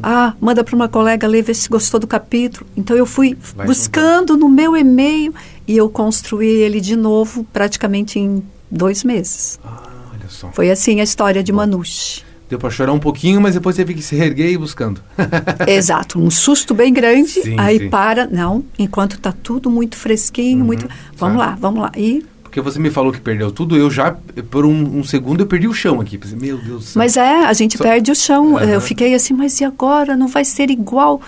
ah, 0.01 0.33
manda 0.39 0.63
para 0.63 0.75
uma 0.75 0.87
colega 0.87 1.27
ler, 1.27 1.43
ver 1.43 1.53
se 1.53 1.69
gostou 1.69 1.99
do 1.99 2.07
capítulo. 2.07 2.65
Então 2.75 2.95
eu 2.95 3.05
fui 3.05 3.37
Vai 3.55 3.65
buscando 3.67 4.37
no 4.37 4.49
meu 4.49 4.75
e-mail 4.75 5.33
e 5.67 5.77
eu 5.77 5.89
construí 5.89 6.47
ele 6.47 6.79
de 6.79 6.95
novo 6.95 7.45
praticamente 7.51 8.19
em 8.19 8.43
dois 8.69 9.03
meses. 9.03 9.59
Ah, 9.63 9.83
olha 10.11 10.29
só. 10.29 10.49
Foi 10.51 10.71
assim 10.71 10.99
a 10.99 11.03
história 11.03 11.43
de 11.43 11.51
Manush. 11.51 12.25
Deu 12.49 12.57
para 12.57 12.69
chorar 12.69 12.93
um 12.93 12.99
pouquinho, 12.99 13.41
mas 13.41 13.55
depois 13.55 13.75
teve 13.75 13.93
que 13.93 14.01
se 14.01 14.15
reerguer 14.15 14.47
e 14.47 14.53
ir 14.53 14.57
buscando. 14.57 15.01
Exato, 15.67 16.17
um 16.17 16.31
susto 16.31 16.73
bem 16.73 16.93
grande, 16.93 17.27
Sim, 17.41 17.55
aí 17.59 17.77
sim. 17.77 17.89
para, 17.89 18.25
não, 18.25 18.63
enquanto 18.79 19.15
está 19.15 19.33
tudo 19.33 19.69
muito 19.69 19.97
fresquinho, 19.97 20.63
muito, 20.63 20.87
vamos 21.17 21.37
lá, 21.37 21.57
vamos 21.59 21.81
lá. 21.81 21.91
E, 21.97 22.25
Porque 22.47 22.61
você 22.61 22.79
me 22.79 22.89
falou 22.89 23.11
que 23.11 23.19
perdeu 23.21 23.51
tudo, 23.51 23.75
eu 23.77 23.91
já, 23.91 24.15
por 24.49 24.65
um, 24.65 24.99
um 24.99 25.03
segundo, 25.03 25.41
eu 25.41 25.45
perdi 25.47 25.67
o 25.67 25.73
chão 25.73 25.99
aqui. 26.01 26.17
Pensei, 26.17 26.37
Meu 26.37 26.57
Deus 26.57 26.79
do 26.79 26.81
céu. 26.81 26.99
mas 26.99 27.17
é, 27.17 27.45
a 27.45 27.53
gente 27.53 27.77
Só- 27.77 27.83
perde 27.83 28.11
o 28.11 28.15
chão. 28.15 28.57
Aham. 28.57 28.65
Eu 28.69 28.81
fiquei 28.81 29.13
assim, 29.13 29.33
mas 29.33 29.59
e 29.59 29.65
agora? 29.65 30.15
Não 30.15 30.27
vai 30.27 30.43
ser 30.45 30.69
igual? 30.71 31.21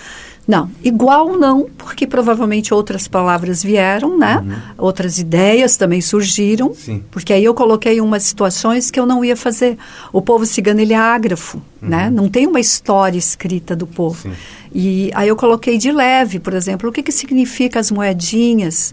Não, 0.48 0.68
igual 0.84 1.38
não, 1.38 1.70
porque 1.78 2.08
provavelmente 2.08 2.74
outras 2.74 3.08
palavras 3.08 3.62
vieram, 3.62 4.18
né? 4.18 4.44
Outras 4.80 5.20
ideias 5.20 5.78
também 5.78 6.02
surgiram. 6.02 6.70
Uhum. 6.70 6.74
Sim. 6.74 7.04
Porque 7.12 7.32
aí 7.34 7.44
eu 7.44 7.54
coloquei 7.54 8.02
umas 8.02 8.24
situações 8.24 8.90
que 8.90 9.00
eu 9.00 9.06
não 9.06 9.24
ia 9.24 9.36
fazer. 9.38 9.78
O 10.12 10.24
povo 10.24 10.48
cigano, 10.48 10.80
ele 10.82 10.94
é 10.94 10.98
ágrafo, 10.98 11.62
né? 11.80 12.10
Não 12.10 12.28
tem 12.28 12.48
uma 12.48 12.60
história 12.60 13.18
escrita 13.20 13.76
do 13.76 13.86
povo. 13.86 14.28
Uhum. 14.28 14.34
Sim. 14.34 14.40
E 14.74 15.12
aí 15.14 15.28
eu 15.28 15.36
coloquei 15.36 15.78
de 15.78 15.92
leve, 15.92 16.40
por 16.40 16.54
exemplo, 16.56 16.90
o 16.90 16.92
que, 16.92 17.04
que 17.04 17.12
significa 17.12 17.80
as 17.80 17.92
moedinhas 17.92 18.92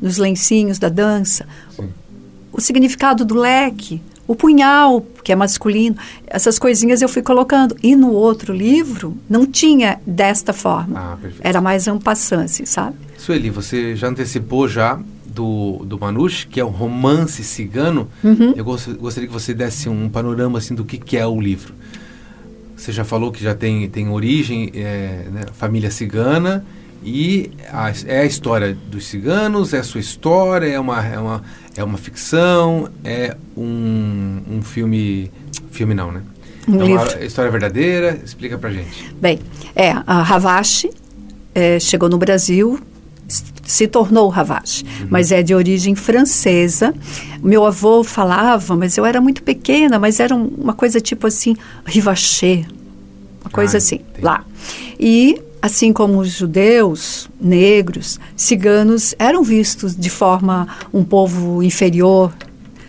nos 0.00 0.16
lencinhos 0.18 0.78
da 0.78 0.88
dança? 0.88 1.46
Sim. 1.74 1.88
O 2.52 2.60
significado 2.60 3.24
do 3.24 3.34
leque, 3.34 4.00
o 4.26 4.34
punhal, 4.34 5.06
que 5.22 5.32
é 5.32 5.36
masculino, 5.36 5.96
essas 6.26 6.58
coisinhas 6.58 7.00
eu 7.02 7.08
fui 7.08 7.22
colocando. 7.22 7.76
E 7.82 7.94
no 7.96 8.10
outro 8.12 8.52
livro 8.52 9.16
não 9.28 9.46
tinha 9.46 10.00
desta 10.06 10.52
forma. 10.52 11.18
Ah. 11.22 11.28
Era 11.40 11.60
mais 11.60 11.86
um 11.88 11.98
passante, 11.98 12.66
sabe? 12.66 12.96
Sueli, 13.16 13.50
você 13.50 13.96
já 13.96 14.08
antecipou 14.08 14.68
já 14.68 15.00
do, 15.26 15.84
do 15.84 15.98
Manush, 15.98 16.44
que 16.50 16.60
é 16.60 16.64
um 16.64 16.70
romance 16.70 17.42
cigano. 17.44 18.08
Uhum. 18.24 18.52
Eu 18.56 18.64
gost- 18.64 18.88
gostaria 18.98 19.28
que 19.28 19.32
você 19.32 19.54
desse 19.54 19.88
um 19.88 20.08
panorama 20.08 20.58
assim 20.58 20.74
do 20.74 20.84
que, 20.84 20.98
que 20.98 21.16
é 21.16 21.26
o 21.26 21.40
livro. 21.40 21.74
Você 22.76 22.92
já 22.92 23.04
falou 23.04 23.32
que 23.32 23.42
já 23.42 23.54
tem, 23.54 23.88
tem 23.88 24.08
origem, 24.08 24.70
é, 24.74 25.26
né, 25.32 25.40
família 25.54 25.90
cigana, 25.90 26.64
e 27.02 27.50
a- 27.72 27.92
é 28.06 28.20
a 28.20 28.24
história 28.24 28.76
dos 28.90 29.06
ciganos, 29.06 29.72
é 29.72 29.78
a 29.78 29.82
sua 29.84 30.00
história, 30.00 30.66
é 30.66 30.78
uma, 30.80 31.04
é 31.06 31.18
uma, 31.18 31.42
é 31.76 31.84
uma 31.84 31.98
ficção, 31.98 32.88
é 33.04 33.36
um, 33.56 34.40
um 34.50 34.62
filme. 34.62 35.30
Filme 35.70 35.94
não, 35.94 36.10
né? 36.12 36.22
Um 36.68 36.74
é 36.80 36.84
uma 36.84 37.04
livro. 37.04 37.24
história 37.24 37.50
verdadeira. 37.50 38.18
Explica 38.24 38.58
pra 38.58 38.70
gente. 38.70 39.14
Bem, 39.20 39.38
é, 39.74 39.92
a 40.06 40.22
Ravache 40.22 40.90
é, 41.54 41.78
chegou 41.80 42.08
no 42.08 42.18
Brasil, 42.18 42.78
se 43.64 43.86
tornou 43.86 44.28
Ravache, 44.28 44.84
mas 45.08 45.30
é 45.32 45.42
de 45.42 45.54
origem 45.54 45.94
francesa. 45.94 46.94
Meu 47.42 47.64
avô 47.64 48.02
falava, 48.02 48.74
mas 48.76 48.96
eu 48.98 49.04
era 49.06 49.20
muito 49.20 49.42
pequena, 49.42 49.98
mas 49.98 50.18
era 50.20 50.34
um- 50.34 50.46
uma 50.58 50.72
coisa 50.72 51.00
tipo 51.00 51.26
assim, 51.26 51.54
Rivaché, 51.84 52.64
uma 53.42 53.50
coisa 53.50 53.76
Ah, 53.76 53.78
assim, 53.78 53.96
entendi. 53.96 54.24
lá. 54.24 54.44
E, 54.98 55.40
assim 55.60 55.92
como 55.92 56.18
os 56.18 56.30
judeus, 56.30 57.28
negros, 57.40 58.18
ciganos 58.36 59.14
eram 59.18 59.42
vistos 59.42 59.96
de 59.96 60.10
forma 60.10 60.68
um 60.92 61.04
povo 61.04 61.62
inferior, 61.62 62.32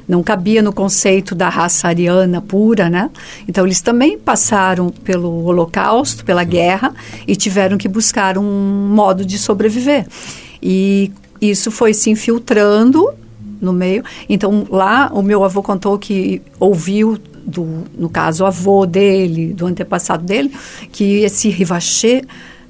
não 0.08 0.24
cabia 0.24 0.62
no 0.62 0.74
conceito 0.74 1.36
da 1.36 1.50
raça 1.50 1.88
ariana 1.88 2.42
pura, 2.42 2.90
né? 2.90 3.12
Então 3.48 3.66
eles 3.66 3.80
também 3.80 4.18
passaram 4.18 4.90
pelo 4.90 5.44
Holocausto, 5.46 6.26
pela 6.26 6.44
guerra 6.44 6.94
e 7.28 7.36
tiveram 7.36 7.78
que 7.78 7.88
buscar 7.88 8.36
um 8.38 8.90
modo 8.92 9.24
de 9.24 9.38
sobreviver. 9.38 10.08
E 10.62 11.12
isso 11.40 11.70
foi 11.70 11.94
se 11.94 12.10
infiltrando 12.10 13.08
no 13.62 13.72
meio. 13.72 14.04
Então 14.28 14.66
lá 14.72 15.12
o 15.14 15.22
meu 15.22 15.44
avô 15.44 15.62
contou 15.62 16.00
que 16.00 16.42
ouviu 16.60 17.20
do, 17.46 17.84
no 17.98 18.10
caso, 18.10 18.44
o 18.44 18.48
avô 18.48 18.86
dele, 18.86 19.54
do 19.54 19.66
antepassado 19.66 20.24
dele, 20.24 20.52
que 20.92 21.22
esse 21.22 21.50
Rivaché, 21.50 22.22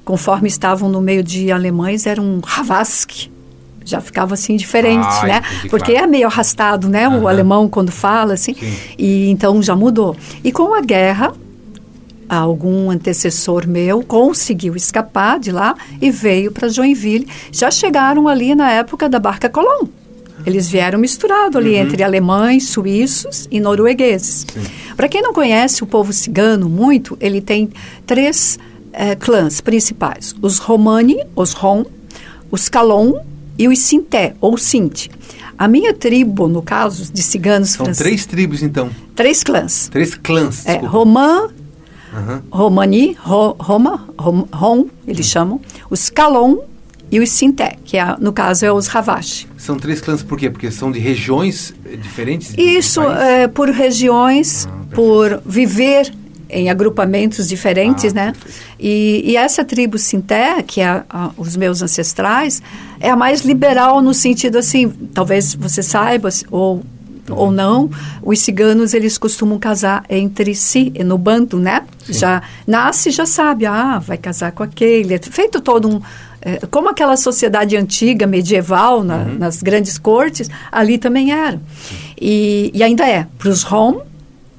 conforme 0.04 0.48
estavam 0.48 0.88
no 0.88 1.00
meio 1.00 1.22
de 1.22 1.50
alemães, 1.52 2.06
era 2.06 2.20
um 2.20 2.40
Havask. 2.44 3.28
Já 3.84 4.00
ficava 4.00 4.34
assim 4.34 4.56
diferente, 4.56 5.06
Ah, 5.06 5.26
né? 5.26 5.42
entendi, 5.52 5.68
Porque 5.70 5.92
claro. 5.92 6.06
é 6.06 6.10
meio 6.10 6.26
arrastado, 6.26 6.88
né? 6.88 7.06
Aham. 7.06 7.20
O 7.22 7.28
alemão 7.28 7.68
quando 7.68 7.90
fala, 7.90 8.34
assim. 8.34 8.54
Sim. 8.54 8.72
E 8.98 9.28
então 9.30 9.60
já 9.62 9.74
mudou. 9.74 10.16
E 10.44 10.52
com 10.52 10.74
a 10.74 10.80
guerra, 10.80 11.32
algum 12.28 12.90
antecessor 12.90 13.66
meu 13.66 14.02
conseguiu 14.02 14.76
escapar 14.76 15.38
de 15.40 15.50
lá 15.50 15.74
e 16.00 16.10
veio 16.10 16.52
para 16.52 16.68
Joinville. 16.68 17.26
Já 17.50 17.70
chegaram 17.70 18.28
ali 18.28 18.54
na 18.54 18.70
época 18.70 19.08
da 19.08 19.18
Barca 19.18 19.48
Colón. 19.48 19.86
Eles 20.46 20.68
vieram 20.70 20.98
misturado 20.98 21.58
ali 21.58 21.74
entre 21.74 22.02
alemães, 22.02 22.68
suíços 22.68 23.46
e 23.50 23.60
noruegueses. 23.60 24.46
Para 24.96 25.06
quem 25.08 25.20
não 25.20 25.34
conhece 25.34 25.82
o 25.82 25.86
povo 25.86 26.12
cigano 26.14 26.66
muito, 26.68 27.16
ele 27.20 27.42
tem 27.42 27.68
três 28.06 28.58
eh, 28.92 29.14
clãs 29.16 29.60
principais: 29.60 30.34
os 30.42 30.58
Romani, 30.58 31.18
os 31.36 31.52
Rom, 31.52 31.84
os 32.50 32.68
Calon 32.68 33.14
e 33.58 33.68
os 33.68 33.78
Sinté 33.78 34.34
ou 34.40 34.56
Sinti. 34.56 35.10
A 35.58 35.68
minha 35.68 35.92
tribo, 35.92 36.48
no 36.48 36.62
caso 36.62 37.12
de 37.12 37.22
ciganos 37.22 37.70
São 37.70 37.84
franceses, 37.84 38.02
três 38.02 38.26
tribos, 38.26 38.62
então. 38.62 38.88
três 39.14 39.44
clãs. 39.44 39.88
Três 39.90 40.14
clãs. 40.14 40.64
É. 40.66 40.76
Romã, 40.78 41.48
Aham. 42.14 42.42
Romani, 42.50 43.16
Ro, 43.20 43.54
Roma, 43.60 44.08
Rom, 44.18 44.46
Rom, 44.52 44.86
eles 45.06 45.26
chamam, 45.26 45.60
os 45.90 46.08
Calon 46.08 46.58
e 47.12 47.20
os 47.20 47.28
Sinté, 47.28 47.76
que 47.84 47.98
é, 47.98 48.16
no 48.18 48.32
caso 48.32 48.64
é 48.64 48.72
os 48.72 48.86
Ravache. 48.86 49.46
São 49.58 49.76
três 49.76 50.00
clãs 50.00 50.22
por 50.22 50.38
quê? 50.38 50.48
Porque 50.48 50.70
são 50.70 50.90
de 50.90 50.98
regiões 50.98 51.74
eh, 51.84 51.96
diferentes? 51.96 52.54
Isso 52.56 53.02
é 53.02 53.46
por 53.46 53.68
regiões, 53.68 54.66
Ah, 54.66 54.94
por 54.94 55.42
viver 55.44 56.10
em 56.52 56.68
agrupamentos 56.70 57.48
diferentes, 57.48 58.12
Ah, 58.12 58.14
né? 58.14 58.32
E, 58.78 59.22
e 59.24 59.36
essa 59.36 59.64
tribo 59.64 59.98
Sinté, 59.98 60.62
que 60.62 60.80
é 60.80 60.86
a- 60.88 61.04
a- 61.08 61.30
os 61.36 61.56
meus 61.56 61.82
ancestrais, 61.82 62.62
é 62.98 63.10
a 63.10 63.16
mais 63.16 63.42
liberal 63.42 64.00
no 64.02 64.12
sentido 64.14 64.58
assim, 64.58 64.88
talvez 65.14 65.54
você 65.54 65.82
saiba 65.82 66.28
ou 66.50 66.82
ou 67.28 67.52
não, 67.52 67.88
os 68.24 68.40
ciganos 68.40 68.92
eles 68.92 69.16
costumam 69.16 69.56
casar 69.56 70.04
entre 70.10 70.52
si 70.52 70.92
no 71.04 71.16
bando, 71.16 71.60
né? 71.60 71.82
Sim. 72.04 72.14
Já 72.14 72.42
nasce 72.66 73.10
já 73.12 73.24
sabe, 73.24 73.66
ah, 73.66 74.00
vai 74.00 74.18
casar 74.18 74.50
com 74.50 74.64
aquele, 74.64 75.14
é 75.14 75.18
feito 75.18 75.60
todo 75.60 75.88
um 75.88 76.00
é, 76.42 76.56
como 76.70 76.88
aquela 76.88 77.16
sociedade 77.18 77.76
antiga, 77.76 78.26
medieval, 78.26 79.04
na- 79.04 79.18
Uhum. 79.18 79.38
nas 79.38 79.62
grandes 79.62 79.96
cortes, 79.98 80.48
ali 80.72 80.96
também 80.98 81.30
era. 81.32 81.60
E, 82.20 82.70
e 82.74 82.82
ainda 82.82 83.06
é, 83.08 83.26
para 83.38 83.50
os 83.50 83.62
Rom 83.62 84.00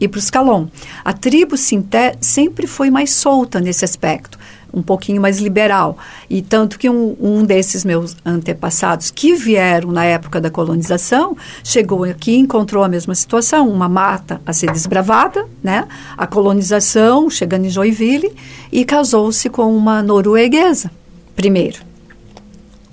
e 0.01 0.07
para 0.07 0.17
os 0.17 0.31
Calon. 0.31 0.65
A 1.05 1.13
tribo 1.13 1.55
Sinté 1.55 2.15
sempre 2.19 2.65
foi 2.65 2.89
mais 2.89 3.11
solta 3.13 3.61
nesse 3.61 3.85
aspecto, 3.85 4.39
um 4.73 4.81
pouquinho 4.81 5.21
mais 5.21 5.39
liberal. 5.39 5.97
E 6.27 6.41
tanto 6.41 6.79
que 6.79 6.89
um, 6.89 7.15
um 7.19 7.45
desses 7.45 7.85
meus 7.85 8.17
antepassados 8.25 9.11
que 9.11 9.35
vieram 9.35 9.91
na 9.91 10.03
época 10.03 10.41
da 10.41 10.49
colonização, 10.49 11.37
chegou 11.63 12.03
aqui 12.03 12.31
e 12.31 12.39
encontrou 12.39 12.83
a 12.83 12.89
mesma 12.89 13.13
situação, 13.13 13.69
uma 13.69 13.87
mata 13.87 14.41
a 14.45 14.51
ser 14.51 14.71
desbravada, 14.71 15.45
né? 15.63 15.87
A 16.17 16.25
colonização, 16.25 17.29
chegando 17.29 17.65
em 17.65 17.69
Joinville, 17.69 18.33
e 18.71 18.83
casou-se 18.83 19.49
com 19.49 19.75
uma 19.75 20.01
norueguesa, 20.01 20.89
primeiro. 21.35 21.90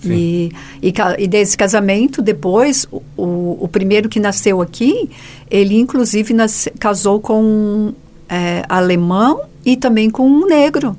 E, 0.04 0.52
e, 0.82 0.92
e 1.18 1.26
desse 1.26 1.56
casamento, 1.56 2.22
depois, 2.22 2.86
o, 2.90 3.02
o, 3.16 3.58
o 3.64 3.68
primeiro 3.68 4.08
que 4.08 4.20
nasceu 4.20 4.60
aqui, 4.60 5.10
ele 5.50 5.76
inclusive 5.76 6.32
nasce- 6.32 6.70
casou 6.78 7.20
com 7.20 7.42
um 7.42 7.92
é, 8.28 8.62
alemão 8.68 9.40
e 9.64 9.76
também 9.76 10.08
com 10.08 10.28
um 10.28 10.46
negro. 10.46 10.96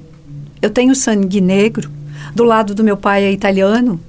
Eu 0.62 0.70
tenho 0.70 0.94
sangue 0.94 1.40
negro. 1.40 1.90
Do 2.36 2.44
lado 2.44 2.76
do 2.76 2.84
meu 2.84 2.98
pai 2.98 3.24
é 3.24 3.32
italiano. 3.32 4.00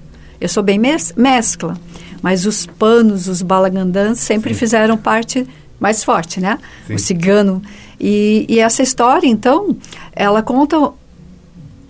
Eu 0.40 0.48
sou 0.48 0.62
bem 0.62 0.78
mes 0.78 1.12
mescla. 1.16 1.78
Mas 2.20 2.44
os 2.44 2.66
panos, 2.66 3.28
os 3.28 3.40
balagandãs, 3.40 4.18
sempre 4.18 4.52
Sim. 4.52 4.58
fizeram 4.58 4.96
parte 4.96 5.46
mais 5.78 6.04
forte, 6.04 6.40
né? 6.40 6.58
Sim. 6.86 6.94
O 6.94 6.98
cigano. 6.98 7.62
E, 7.98 8.44
e 8.48 8.58
essa 8.58 8.82
história, 8.82 9.26
então, 9.26 9.76
ela 10.14 10.42
conta 10.42 10.90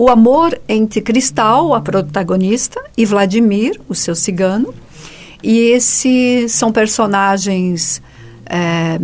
o 0.01 0.09
amor 0.09 0.59
entre 0.67 1.03
Cristal, 1.03 1.75
a 1.75 1.81
protagonista, 1.83 2.83
e 2.97 3.05
Vladimir, 3.05 3.79
o 3.87 3.95
seu 3.95 4.15
cigano. 4.15 4.73
E 5.43 5.59
esses 5.73 6.53
são 6.53 6.73
personagens 6.73 8.01
é, 8.47 8.99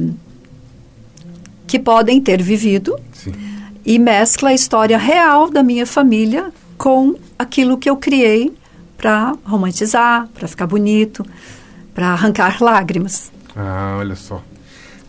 que 1.66 1.78
podem 1.78 2.18
ter 2.18 2.40
vivido 2.40 2.98
Sim. 3.12 3.34
e 3.84 3.98
mescla 3.98 4.48
a 4.48 4.54
história 4.54 4.96
real 4.96 5.50
da 5.50 5.62
minha 5.62 5.84
família 5.84 6.50
com 6.78 7.14
aquilo 7.38 7.76
que 7.76 7.90
eu 7.90 7.98
criei 7.98 8.50
para 8.96 9.36
romantizar, 9.44 10.26
para 10.28 10.48
ficar 10.48 10.66
bonito, 10.66 11.26
para 11.94 12.08
arrancar 12.08 12.56
lágrimas. 12.62 13.30
Ah, 13.54 13.96
olha 13.98 14.16
só. 14.16 14.42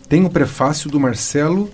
Tem 0.06 0.22
o 0.22 0.28
prefácio 0.28 0.90
do 0.90 1.00
Marcelo 1.00 1.70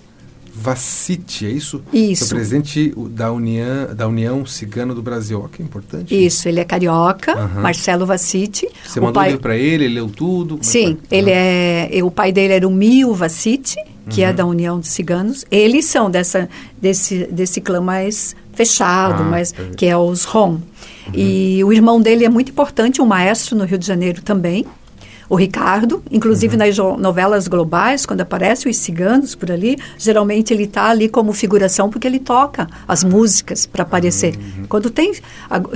Vassiti, 0.55 1.45
é 1.45 1.49
isso? 1.49 1.81
Isso. 1.91 2.23
É 2.23 2.27
o 2.27 2.29
presidente 2.29 2.93
da 3.11 3.31
União, 3.31 3.93
da 3.95 4.07
União 4.07 4.45
Cigana 4.45 4.93
do 4.95 5.01
Brasil. 5.01 5.41
Ó, 5.43 5.47
que 5.47 5.61
importante. 5.61 6.15
Isso, 6.25 6.47
ele 6.47 6.59
é 6.59 6.63
carioca, 6.63 7.33
Aham. 7.37 7.61
Marcelo 7.61 8.05
Vassiti. 8.05 8.67
Você 8.85 8.99
O 8.99 9.03
mandou 9.03 9.13
pai- 9.21 9.27
livro 9.29 9.41
para 9.41 9.55
ele, 9.57 9.85
ele 9.85 9.93
leu 9.95 10.07
tudo? 10.09 10.57
É 10.61 10.63
Sim, 10.63 10.97
foi? 11.07 11.17
ele 11.17 11.31
Aham. 11.31 11.39
é. 11.39 12.03
O 12.03 12.09
pai 12.11 12.31
dele 12.31 12.53
era 12.53 12.67
o 12.67 12.71
Mio 12.71 13.13
Vassiti, 13.13 13.75
que 14.09 14.21
Uhum. 14.21 14.27
é 14.27 14.33
da 14.33 14.45
União 14.45 14.79
dos 14.79 14.89
Ciganos. 14.89 15.45
Eles 15.51 15.85
são 15.85 16.09
dessa, 16.09 16.47
desse, 16.81 17.25
desse 17.31 17.59
clã 17.61 17.81
mais 17.81 18.35
fechado, 18.53 19.23
Ah, 19.23 19.29
perfeito. 19.31 19.75
que 19.77 19.85
é 19.85 19.97
os 19.97 20.23
Rom. 20.23 20.59
E 21.13 21.61
o 21.63 21.71
irmão 21.71 22.01
dele 22.01 22.25
é 22.25 22.29
muito 22.29 22.49
importante, 22.51 23.01
um 23.01 23.05
maestro 23.05 23.55
no 23.55 23.63
Rio 23.65 23.77
de 23.77 23.85
Janeiro 23.85 24.21
também. 24.21 24.65
O 25.29 25.35
Ricardo, 25.35 26.03
inclusive 26.11 26.55
Uhum. 26.55 26.59
nas 26.59 26.77
novelas 26.99 27.47
globais, 27.47 28.05
quando 28.05 28.21
aparecem 28.21 28.69
os 28.69 28.77
ciganos 28.77 29.33
por 29.35 29.51
ali, 29.51 29.77
geralmente 29.97 30.53
ele 30.53 30.63
está 30.63 30.89
ali 30.89 31.09
como 31.09 31.33
figuração 31.33 31.89
porque 31.89 32.07
ele 32.07 32.19
toca 32.19 32.67
as 32.87 33.03
músicas 33.03 33.65
para 33.65 33.83
aparecer. 33.83 34.35
Uhum. 34.35 34.65
Quando 34.69 34.89
tem. 34.89 35.13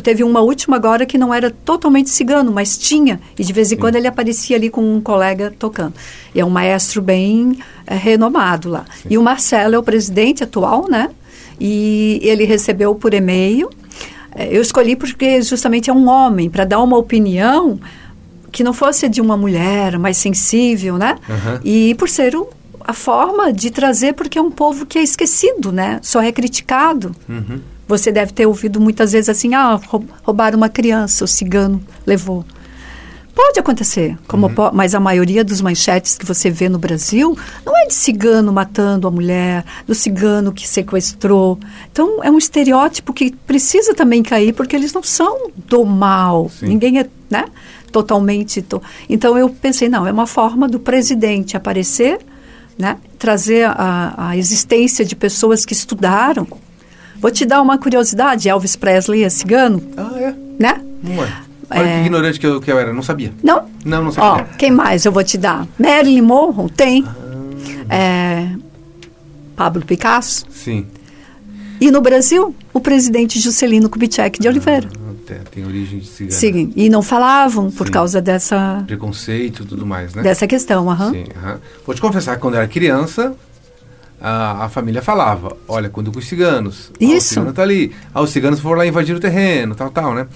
Teve 0.03 0.23
uma 0.23 0.41
última 0.41 0.75
agora 0.75 1.05
que 1.05 1.17
não 1.17 1.33
era 1.33 1.49
totalmente 1.49 2.09
cigano, 2.09 2.51
mas 2.51 2.77
tinha. 2.77 3.19
E 3.37 3.43
de 3.43 3.51
vez 3.53 3.71
em 3.71 3.75
Sim. 3.75 3.81
quando 3.81 3.95
ele 3.95 4.07
aparecia 4.07 4.55
ali 4.55 4.69
com 4.69 4.81
um 4.95 5.01
colega 5.01 5.51
tocando. 5.57 5.93
E 6.33 6.39
é 6.39 6.45
um 6.45 6.49
maestro 6.49 7.01
bem 7.01 7.57
eh, 7.87 7.95
renomado 7.95 8.69
lá. 8.69 8.85
E 9.09 9.17
o 9.17 9.23
Marcelo 9.23 9.73
é 9.75 9.79
o 9.79 9.83
presidente 9.83 10.43
atual, 10.43 10.85
né? 10.89 11.09
E 11.59 12.19
ele 12.23 12.45
recebeu 12.45 12.93
por 12.95 13.13
e-mail. 13.13 13.69
Eh, 14.35 14.49
Eu 14.55 14.61
escolhi 14.61 14.95
porque 14.95 15.41
justamente 15.41 15.89
é 15.89 15.93
um 15.93 16.07
homem, 16.07 16.49
para 16.49 16.65
dar 16.65 16.81
uma 16.81 16.97
opinião 16.97 17.79
que 18.51 18.63
não 18.63 18.73
fosse 18.73 19.07
de 19.09 19.21
uma 19.21 19.35
mulher 19.37 19.97
mais 19.99 20.17
sensível, 20.17 20.97
né? 20.97 21.17
Aham. 21.29 21.59
E 21.63 21.95
por 21.95 22.09
ser 22.09 22.35
o- 22.35 22.49
a 22.81 22.93
forma 22.93 23.51
de 23.53 23.69
trazer, 23.69 24.13
porque 24.13 24.37
é 24.39 24.41
um 24.41 24.51
povo 24.51 24.85
que 24.85 24.97
é 24.97 25.03
esquecido, 25.03 25.71
né? 25.71 25.99
Só 26.01 26.21
é 26.21 26.31
criticado. 26.31 27.15
Uhum. 27.27 27.59
Você 27.87 28.11
deve 28.11 28.31
ter 28.33 28.45
ouvido 28.45 28.79
muitas 28.79 29.11
vezes 29.11 29.29
assim, 29.29 29.53
ah, 29.55 29.79
rou- 29.87 30.05
roubaram 30.23 30.57
uma 30.57 30.69
criança, 30.69 31.23
o 31.25 31.27
cigano 31.27 31.81
levou. 32.05 32.45
Pode 33.33 33.59
acontecer, 33.59 34.17
como 34.27 34.49
po- 34.49 34.71
mas 34.73 34.93
a 34.93 34.99
maioria 34.99 35.43
dos 35.43 35.61
manchetes 35.61 36.17
que 36.17 36.25
você 36.25 36.49
vê 36.49 36.67
no 36.67 36.77
Brasil 36.77 37.37
não 37.65 37.75
é 37.77 37.87
de 37.87 37.93
cigano 37.93 38.51
matando 38.51 39.07
a 39.07 39.11
mulher, 39.11 39.63
do 39.87 39.95
cigano 39.95 40.51
que 40.51 40.67
sequestrou. 40.67 41.57
Então 41.91 42.21
é 42.23 42.29
um 42.29 42.37
estereótipo 42.37 43.13
que 43.13 43.31
precisa 43.31 43.93
também 43.93 44.21
cair 44.23 44.53
porque 44.53 44.75
eles 44.75 44.91
não 44.93 45.01
são 45.03 45.51
do 45.55 45.85
mal. 45.85 46.49
Sim. 46.49 46.67
Ninguém 46.67 46.99
é, 46.99 47.05
né, 47.29 47.45
totalmente. 47.91 48.61
to- 48.61 48.81
Então 49.09 49.37
eu 49.37 49.49
pensei, 49.49 49.87
não, 49.89 50.05
é 50.05 50.11
uma 50.11 50.27
forma 50.27 50.67
do 50.67 50.79
presidente 50.79 51.55
aparecer, 51.55 52.19
né, 52.77 52.97
trazer 53.17 53.65
a, 53.67 54.29
a 54.29 54.37
existência 54.37 55.05
de 55.05 55.15
pessoas 55.15 55.65
que 55.65 55.73
estudaram. 55.73 56.45
Vou 57.21 57.31
te 57.31 57.45
dar 57.45 57.61
uma 57.61 57.77
curiosidade, 57.77 58.47
Elvis 58.49 58.75
Presley 58.75 59.23
é 59.23 59.29
cigano, 59.29 59.81
Ah, 59.97 60.11
é? 60.19 60.33
né? 60.59 60.81
Ué. 61.17 61.31
Olha 61.71 61.79
É. 61.87 61.93
que 61.99 62.05
ignorante 62.05 62.39
que 62.39 62.47
eu, 62.47 62.59
que 62.59 62.71
eu 62.71 62.79
era, 62.79 62.91
não 62.93 63.03
sabia. 63.03 63.31
Não? 63.43 63.65
Não, 63.85 64.01
não 64.03 64.09
Ó, 64.09 64.11
sabia. 64.11 64.45
quem 64.57 64.71
mais 64.71 65.05
eu 65.05 65.11
vou 65.11 65.23
te 65.23 65.37
dar? 65.37 65.67
Marilyn 65.79 66.21
Monroe 66.21 66.69
tem. 66.71 67.05
Ah. 67.07 67.95
É, 67.95 68.49
Pablo 69.55 69.83
Picasso. 69.85 70.45
Sim. 70.49 70.85
E 71.81 71.91
no 71.91 72.01
Brasil, 72.01 72.53
o 72.73 72.79
presidente 72.79 73.39
Juscelino 73.39 73.89
Kubitschek 73.89 74.39
de 74.39 74.47
Oliveira. 74.47 74.89
Ah, 74.95 75.13
tem, 75.25 75.37
tem 75.51 75.65
origem 75.65 75.99
de 75.99 76.07
cigana. 76.07 76.35
Sim, 76.35 76.73
e 76.75 76.89
não 76.89 77.01
falavam 77.01 77.71
por 77.71 77.87
Sim. 77.87 77.93
causa 77.93 78.21
dessa, 78.21 78.83
Preconceito 78.85 79.63
e 79.63 79.65
tudo 79.65 79.85
mais, 79.85 80.13
né? 80.13 80.21
dessa 80.21 80.45
questão. 80.45 80.89
aham. 80.89 81.11
Sim, 81.11 81.25
aham. 81.37 81.59
Vou 81.85 81.95
te 81.95 82.01
confessar 82.01 82.35
que 82.35 82.41
quando 82.41 82.55
eu 82.55 82.59
era 82.59 82.67
criança, 82.67 83.33
a, 84.19 84.65
a 84.65 84.69
família 84.69 85.01
falava, 85.01 85.55
olha, 85.69 85.87
quando 85.89 86.11
com 86.11 86.19
os 86.19 86.27
ciganos. 86.27 86.91
ó, 87.01 87.05
o 87.05 87.07
Isso. 87.15 87.29
cigano 87.35 87.53
tá 87.53 87.61
ali. 87.61 87.93
Ah, 88.13 88.21
os 88.21 88.29
ciganos 88.31 88.59
foram 88.59 88.79
lá 88.79 88.85
invadir 88.85 89.15
o 89.15 89.19
terreno, 89.19 89.73
tal, 89.73 89.89
tal, 89.89 90.13
né? 90.13 90.27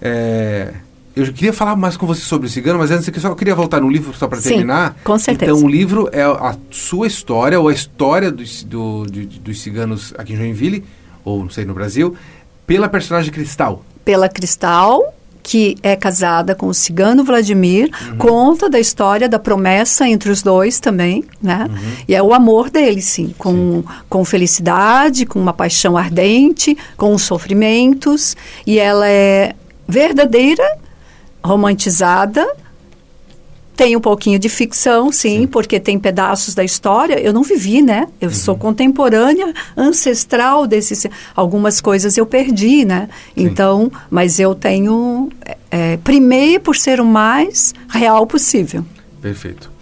É, 0.00 0.72
eu 1.16 1.24
queria 1.32 1.52
falar 1.52 1.76
mais 1.76 1.96
com 1.96 2.06
você 2.06 2.20
sobre 2.20 2.46
o 2.46 2.50
cigano, 2.50 2.78
mas 2.78 2.90
antes 2.90 3.06
eu 3.08 3.20
só 3.20 3.34
queria 3.34 3.54
voltar 3.54 3.80
no 3.80 3.88
livro 3.88 4.12
só 4.14 4.26
para 4.26 4.40
Sim, 4.40 4.48
terminar. 4.50 4.96
com 5.04 5.18
certeza. 5.18 5.52
Então 5.52 5.64
o 5.64 5.68
livro 5.70 6.08
é 6.12 6.22
a 6.22 6.56
sua 6.70 7.06
história, 7.06 7.58
ou 7.60 7.68
a 7.68 7.72
história 7.72 8.30
dos, 8.32 8.64
do, 8.64 9.06
de- 9.06 9.26
dos 9.38 9.60
ciganos 9.62 10.12
aqui 10.18 10.32
em 10.32 10.36
Joinville, 10.36 10.84
ou 11.24 11.42
não 11.42 11.50
sei, 11.50 11.64
no 11.64 11.72
Brasil, 11.74 12.14
pela 12.66 12.88
personagem 12.88 13.32
Cristal. 13.32 13.84
Pela 14.04 14.28
Cristal, 14.28 15.14
que 15.42 15.76
é 15.82 15.94
casada 15.94 16.54
com 16.54 16.66
o 16.66 16.74
cigano 16.74 17.22
Vladimir, 17.22 17.90
Uhum. 18.10 18.16
conta 18.16 18.68
da 18.68 18.80
história 18.80 19.28
da 19.28 19.38
promessa 19.38 20.08
entre 20.08 20.30
os 20.30 20.42
dois 20.42 20.80
também, 20.80 21.22
né? 21.40 21.66
Uhum. 21.70 21.92
E 22.08 22.14
é 22.14 22.22
o 22.22 22.34
amor 22.34 22.70
deles, 22.70 23.04
sim, 23.04 23.34
com, 23.38 23.84
com 24.08 24.24
felicidade, 24.24 25.24
com 25.26 25.38
uma 25.38 25.52
paixão 25.52 25.96
ardente, 25.96 26.76
com 26.96 27.14
os 27.14 27.22
sofrimentos. 27.22 28.34
E 28.66 28.78
ela 28.78 29.06
é 29.08 29.54
verdadeira, 29.86 30.78
romantizada, 31.42 32.46
tem 33.76 33.96
um 33.96 34.00
pouquinho 34.00 34.38
de 34.38 34.48
ficção, 34.48 35.10
sim, 35.10 35.48
porque 35.48 35.80
tem 35.80 35.98
pedaços 35.98 36.54
da 36.54 36.62
história. 36.62 37.18
Eu 37.20 37.32
não 37.32 37.42
vivi, 37.42 37.82
né? 37.82 38.06
Eu 38.20 38.30
sou 38.30 38.56
contemporânea, 38.56 39.52
ancestral 39.76 40.64
desses. 40.64 41.04
Algumas 41.34 41.80
coisas 41.80 42.16
eu 42.16 42.24
perdi, 42.24 42.84
né? 42.84 43.08
Sim. 43.36 43.44
Então, 43.46 43.90
mas 44.08 44.38
eu 44.38 44.54
tenho. 44.54 45.28
É, 45.44 45.56
é, 45.72 45.96
primei 45.96 46.58
por 46.60 46.76
ser 46.76 47.00
o 47.00 47.04
mais 47.04 47.74
real 47.88 48.24
possível. 48.28 48.84
Perfeito. 49.20 49.72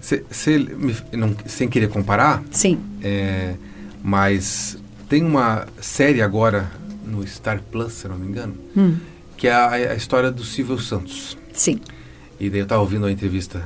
Cê, 0.00 0.24
cê 0.30 0.56
me- 0.58 0.96
não- 1.12 1.34
sem 1.46 1.68
querer 1.68 1.88
comparar, 1.88 2.42
Sim. 2.52 2.78
É, 3.02 3.54
mas 4.02 4.78
tem 5.08 5.24
uma 5.24 5.66
série 5.80 6.22
agora 6.22 6.70
no 7.04 7.26
Star 7.26 7.60
Plus, 7.70 7.94
se 7.94 8.06
não 8.08 8.16
me 8.16 8.28
engano, 8.28 8.54
Hum, 8.76 8.96
que 9.40 9.48
é 9.48 9.52
a, 9.52 9.70
a 9.70 9.94
história 9.94 10.30
do 10.30 10.44
Silvio 10.44 10.78
Santos. 10.78 11.36
sim. 11.54 11.80
E 12.38 12.48
daí 12.48 12.60
eu 12.60 12.64
estava 12.64 12.82
ouvindo 12.82 13.06
a 13.06 13.12
entrevista 13.12 13.62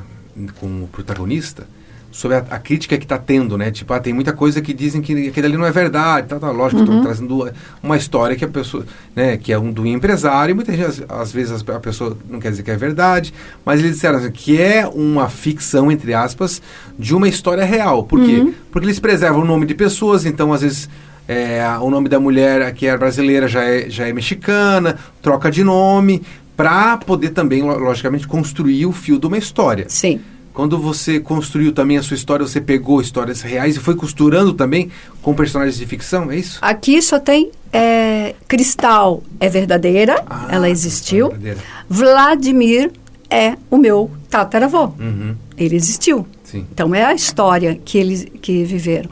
com 0.60 0.84
o 0.84 0.88
protagonista 0.88 1.66
sobre 2.12 2.36
a, 2.36 2.44
a 2.48 2.58
crítica 2.60 2.96
que 2.96 3.04
está 3.04 3.18
tendo, 3.18 3.58
né? 3.58 3.72
Tipo, 3.72 3.92
ah, 3.92 3.98
tem 3.98 4.12
muita 4.12 4.32
coisa 4.32 4.62
que 4.62 4.72
dizem 4.72 5.02
que 5.02 5.28
aquilo 5.28 5.46
ali 5.46 5.56
não 5.56 5.66
é 5.66 5.72
verdade, 5.72 6.28
tá, 6.28 6.38
tá, 6.38 6.50
lógico, 6.52 6.82
estão 6.82 7.02
trazendo 7.02 7.50
uma 7.82 7.96
história 7.96 8.36
que 8.36 8.44
a 8.44 8.48
pessoa, 8.48 8.86
né, 9.16 9.36
que 9.36 9.52
é 9.52 9.58
um 9.58 9.72
do 9.72 9.84
empresário, 9.84 10.52
e 10.52 10.54
muitas 10.54 10.76
vezes, 10.76 11.04
às 11.08 11.32
vezes 11.32 11.64
a 11.68 11.80
pessoa 11.80 12.16
não 12.28 12.38
quer 12.38 12.50
dizer 12.50 12.62
que 12.62 12.70
é 12.70 12.76
verdade, 12.76 13.34
mas 13.64 13.80
eles 13.80 13.94
disseram 13.94 14.18
assim, 14.18 14.30
que 14.30 14.60
é 14.60 14.86
uma 14.86 15.28
ficção, 15.28 15.90
entre 15.90 16.14
aspas, 16.14 16.62
de 16.96 17.16
uma 17.16 17.28
história 17.28 17.64
real. 17.64 18.04
Por 18.04 18.24
quê? 18.24 18.54
Porque 18.70 18.86
eles 18.86 19.00
preservam 19.00 19.42
o 19.42 19.44
nome 19.44 19.66
de 19.66 19.74
pessoas, 19.74 20.24
então 20.24 20.52
às 20.52 20.62
vezes 20.62 20.88
é, 21.28 21.62
o 21.80 21.90
nome 21.90 22.08
da 22.08 22.20
mulher 22.20 22.72
que 22.74 22.86
é 22.86 22.96
brasileira 22.96 23.48
já 23.48 23.62
é, 23.64 23.88
já 23.88 24.06
é 24.08 24.12
mexicana, 24.12 24.98
troca 25.22 25.50
de 25.50 25.64
nome, 25.64 26.22
para 26.56 26.96
poder 26.98 27.30
também, 27.30 27.62
lo- 27.62 27.78
logicamente, 27.78 28.26
construir 28.28 28.86
o 28.86 28.92
fio 28.92 29.18
de 29.18 29.26
uma 29.26 29.38
história. 29.38 29.86
Sim. 29.88 30.20
Quando 30.52 30.78
você 30.78 31.18
construiu 31.18 31.72
também 31.72 31.98
a 31.98 32.02
sua 32.02 32.14
história, 32.14 32.46
você 32.46 32.60
pegou 32.60 33.00
histórias 33.00 33.42
reais 33.42 33.74
e 33.74 33.80
foi 33.80 33.96
costurando 33.96 34.52
também 34.52 34.88
com 35.20 35.34
personagens 35.34 35.76
de 35.76 35.84
ficção, 35.84 36.30
é 36.30 36.36
isso? 36.36 36.58
Aqui 36.62 37.02
só 37.02 37.18
tem 37.18 37.50
é, 37.72 38.36
Cristal 38.46 39.20
é 39.40 39.48
verdadeira, 39.48 40.22
Ah, 40.30 40.46
ela 40.50 40.70
existiu. 40.70 41.30
verdadeira. 41.30 41.58
Vladimir 41.88 42.92
é 43.28 43.56
o 43.68 43.76
meu 43.76 44.08
tataravô. 44.30 44.92
Uhum, 45.00 45.34
Ele 45.58 45.74
existiu. 45.74 46.24
Sim. 46.44 46.66
Então 46.72 46.94
é 46.94 47.04
a 47.04 47.12
história 47.14 47.80
que 47.84 47.98
eles 47.98 48.26
que 48.40 48.62
viveram. 48.64 49.10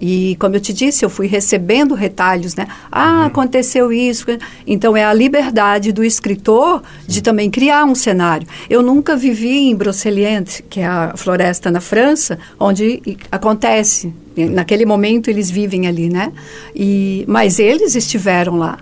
E 0.00 0.36
como 0.38 0.54
eu 0.54 0.60
te 0.60 0.72
disse, 0.72 1.04
eu 1.04 1.10
fui 1.10 1.26
recebendo 1.26 1.94
retalhos, 1.94 2.54
né? 2.54 2.66
Ah, 2.92 3.26
aconteceu 3.26 3.92
isso. 3.92 4.26
Então 4.66 4.96
é 4.96 5.04
a 5.04 5.12
liberdade 5.12 5.90
do 5.90 6.04
escritor 6.04 6.82
de 7.06 7.22
também 7.22 7.50
criar 7.50 7.84
um 7.84 7.94
cenário. 7.94 8.46
Eu 8.70 8.82
nunca 8.82 9.16
vivi 9.16 9.70
em 9.70 9.74
Broceliande, 9.74 10.64
que 10.70 10.80
é 10.80 10.86
a 10.86 11.14
floresta 11.16 11.70
na 11.70 11.80
França, 11.80 12.38
onde 12.60 13.00
acontece. 13.32 14.12
E 14.36 14.44
Naquele 14.46 14.84
momento 14.84 15.28
eles 15.28 15.50
vivem 15.50 15.86
ali, 15.86 16.08
né? 16.08 16.32
E 16.74 17.24
mas 17.26 17.58
eles 17.58 17.94
estiveram 17.94 18.56
lá. 18.56 18.78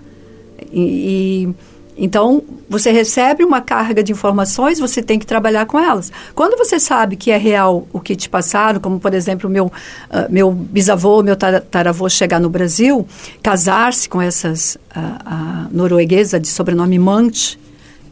E, 0.71 1.47
e- 1.49 1.72
então 1.97 2.43
você 2.69 2.91
recebe 2.91 3.43
uma 3.43 3.61
carga 3.61 4.03
de 4.03 4.11
informações, 4.11 4.79
você 4.79 5.01
tem 5.01 5.19
que 5.19 5.25
trabalhar 5.25 5.65
com 5.65 5.79
elas. 5.79 6.11
Quando 6.33 6.57
você 6.57 6.79
sabe 6.79 7.15
que 7.15 7.31
é 7.31 7.37
real 7.37 7.87
o 7.93 7.99
que 7.99 8.15
te 8.15 8.27
passaram, 8.29 8.79
como 8.79 8.99
por 8.99 9.13
exemplo 9.13 9.49
meu 9.49 9.71
ah, 10.09 10.27
meu 10.29 10.51
bisavô, 10.51 11.21
meu 11.21 11.35
tataravô 11.35 12.09
chegar 12.09 12.39
no 12.39 12.49
Brasil, 12.49 13.07
casar-se 13.41 14.09
com 14.09 14.21
essas 14.21 14.77
a 14.95 15.67
norueguesa 15.71 16.39
de 16.39 16.47
sobrenome 16.47 16.97
Mante. 16.99 17.59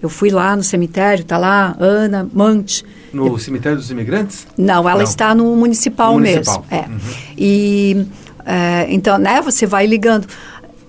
Eu 0.01 0.09
fui 0.09 0.31
lá 0.31 0.55
no 0.55 0.63
cemitério, 0.63 1.23
tá 1.23 1.37
lá 1.37 1.75
Ana 1.79 2.27
Mante. 2.33 2.83
No 3.13 3.37
Cemitério 3.37 3.77
dos 3.77 3.91
Imigrantes? 3.91 4.47
Não, 4.57 4.89
ela 4.89 4.95
Não. 4.95 5.03
está 5.03 5.35
no 5.35 5.55
municipal, 5.55 6.13
No 6.13 6.19
municipal. 6.19 6.65
mesmo. 6.71 6.85
É. 6.85 6.89
Uhum. 6.89 6.99
E 7.37 8.07
é, 8.45 8.87
então, 8.89 9.17
né, 9.17 9.41
você 9.41 9.65
vai 9.65 9.85
ligando. 9.85 10.27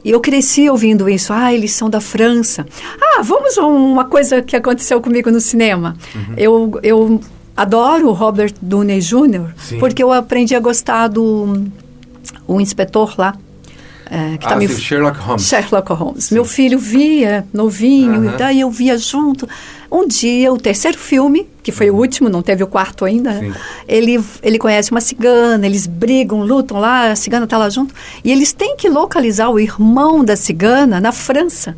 E 0.04 0.10
eu 0.10 0.20
cresci 0.20 0.68
ouvindo 0.68 1.08
isso. 1.08 1.32
Ah, 1.32 1.52
eles 1.52 1.72
são 1.72 1.88
da 1.88 2.00
França. 2.00 2.66
Ah, 3.00 3.22
vamos 3.22 3.56
a 3.56 3.66
uma 3.66 4.04
coisa 4.04 4.42
que 4.42 4.56
aconteceu 4.56 5.00
comigo 5.00 5.30
no 5.30 5.40
cinema. 5.40 5.96
Uhum. 6.14 6.34
Eu, 6.36 6.80
eu 6.82 7.20
adoro 7.56 8.08
o 8.08 8.12
Robert 8.12 8.54
Downey 8.60 9.00
Jr. 9.00 9.52
Sim. 9.56 9.78
porque 9.78 10.02
eu 10.02 10.12
aprendi 10.12 10.54
a 10.54 10.60
gostar 10.60 11.08
do 11.08 11.64
o 12.46 12.60
inspetor 12.60 13.14
lá. 13.16 13.36
É, 14.12 14.36
que 14.36 14.44
Ah, 14.44 14.50
tá 14.50 14.56
me 14.56 14.68
sim, 14.68 14.78
Sherlock 14.78 15.18
Holmes. 15.18 15.46
Sherlock 15.46 15.92
Holmes. 15.94 16.30
Meu 16.30 16.44
filho 16.44 16.78
via, 16.78 17.46
novinho, 17.50 18.26
e 18.26 18.36
daí 18.36 18.60
eu 18.60 18.70
via 18.70 18.98
junto. 18.98 19.48
Um 19.90 20.06
dia, 20.06 20.52
o 20.52 20.58
terceiro 20.58 20.98
filme, 20.98 21.48
que 21.62 21.72
foi 21.72 21.90
o 21.90 21.96
último, 21.96 22.28
não 22.28 22.42
teve 22.42 22.62
o 22.62 22.66
quarto 22.66 23.06
ainda? 23.06 23.38
Sim. 23.38 23.54
ele, 23.88 24.22
ele 24.42 24.58
conhece 24.58 24.90
uma 24.90 25.00
cigana, 25.00 25.64
eles 25.64 25.86
brigam, 25.86 26.42
lutam 26.42 26.78
lá, 26.78 27.10
a 27.12 27.16
cigana 27.16 27.44
está 27.44 27.56
lá 27.56 27.70
junto. 27.70 27.94
E 28.22 28.30
eles 28.30 28.52
têm 28.52 28.76
que 28.76 28.86
localizar 28.86 29.48
o 29.48 29.58
irmão 29.58 30.22
da 30.22 30.36
cigana 30.36 31.00
na 31.00 31.10
França, 31.12 31.74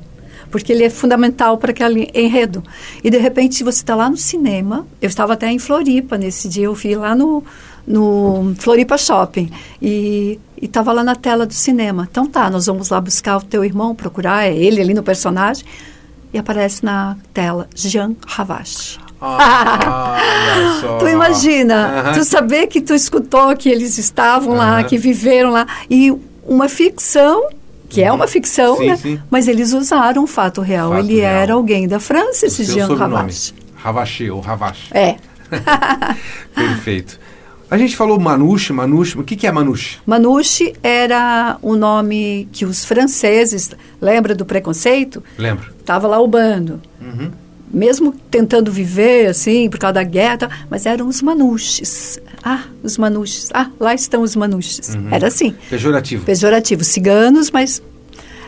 porque 0.50 0.72
ele 0.72 0.82
é 0.82 0.90
fundamental 0.90 1.56
para 1.56 1.70
aquele 1.70 2.10
enredo. 2.12 2.64
E, 3.04 3.10
de 3.10 3.18
repente, 3.18 3.62
você 3.62 3.78
está 3.78 3.94
lá 3.94 4.10
no 4.10 4.16
cinema, 4.16 4.84
eu 5.00 5.08
estava 5.08 5.34
até 5.34 5.48
em 5.52 5.60
Floripa 5.60 6.18
nesse 6.18 6.48
dia, 6.48 6.64
eu 6.64 6.74
vi 6.74 6.96
lá 6.96 7.14
no, 7.14 7.44
no 7.86 8.54
Floripa 8.58 8.98
Shopping, 8.98 9.50
e 9.80 10.38
estava 10.66 10.92
lá 10.92 11.03
na 11.05 11.14
tela 11.14 11.44
do 11.46 11.55
cinema. 11.55 12.07
Então 12.11 12.27
tá, 12.27 12.48
nós 12.50 12.66
vamos 12.66 12.90
lá 12.90 13.00
buscar 13.00 13.37
o 13.38 13.42
teu 13.42 13.64
irmão, 13.64 13.94
procurar, 13.94 14.44
é 14.46 14.55
ele 14.55 14.81
ali 14.81 14.94
no 14.94 15.03
personagem, 15.03 15.64
e 16.33 16.38
aparece 16.38 16.85
na 16.85 17.16
tela 17.33 17.68
Jean 17.74 18.14
Ravache. 18.27 18.98
Ah. 19.20 20.16
Tu 21.00 21.09
imagina, 21.09 22.12
tu 22.14 22.24
saber 22.24 22.66
que 22.66 22.81
tu 22.81 22.94
escutou 22.94 23.57
que 23.57 23.68
eles 23.68 23.96
estavam 23.98 24.55
lá, 24.55 24.85
que 24.85 24.98
viveram 24.98 25.50
lá, 25.50 25.66
e 25.88 26.12
uma 26.46 26.68
ficção, 26.68 27.48
que 27.88 28.03
é 28.03 28.12
uma 28.12 28.27
ficção, 28.27 28.77
Sim, 28.77 28.88
né? 28.88 28.96
sim. 28.96 29.20
Mas 29.31 29.48
eles 29.48 29.72
usaram 29.72 30.22
um 30.24 30.27
fato 30.27 30.61
real. 30.61 30.90
Fato 30.90 31.00
Ele 31.05 31.16
real. 31.20 31.33
era 31.33 31.55
alguém 31.55 31.88
da 31.88 31.98
França, 31.98 32.44
O 32.44 32.48
esse 32.48 32.64
Jean. 32.64 32.94
Ravache. 32.94 33.55
Ravache 33.74 34.31
ou 34.31 34.40
Ravache. 34.40 34.88
É. 34.92 35.16
Perfeito. 36.55 37.18
A 37.74 37.76
gente 37.76 37.96
falou 37.96 38.20
Manouche, 38.20 38.72
Manouche. 38.72 39.18
O 39.18 39.24
que, 39.24 39.34
que 39.34 39.48
é 39.48 39.50
Manouche? 39.50 39.98
Manouche 40.06 40.74
era 40.80 41.58
o 41.60 41.74
nome 41.74 42.48
que 42.52 42.64
os 42.64 42.84
franceses, 42.84 43.72
lembra 44.00 44.32
do 44.32 44.44
preconceito? 44.46 45.20
Lembro. 45.37 45.72
Tava 45.84 46.06
lá 46.06 46.20
o 46.20 46.28
bando. 46.28 46.80
Uhum. 47.02 47.32
Mesmo 47.72 48.14
tentando 48.30 48.70
viver 48.70 49.26
assim, 49.26 49.68
por 49.68 49.80
causa 49.80 49.94
da 49.94 50.04
guerra, 50.04 50.48
mas 50.70 50.87
eram 50.87 51.08
os 51.08 51.20
manouches. 51.20 52.20
Ah, 52.44 52.62
os 52.80 52.96
manouches. 52.96 53.50
Ah, 53.52 53.68
lá 53.80 53.92
estão 53.92 54.22
os 54.22 54.37
manouches. 54.37 54.94
Uhum. 54.94 55.08
Era 55.10 55.26
assim. 55.26 55.52
Pejorativo. 55.68 56.24
Pejorativo. 56.24 56.84
Ciganos, 56.84 57.50
mas. 57.50 57.82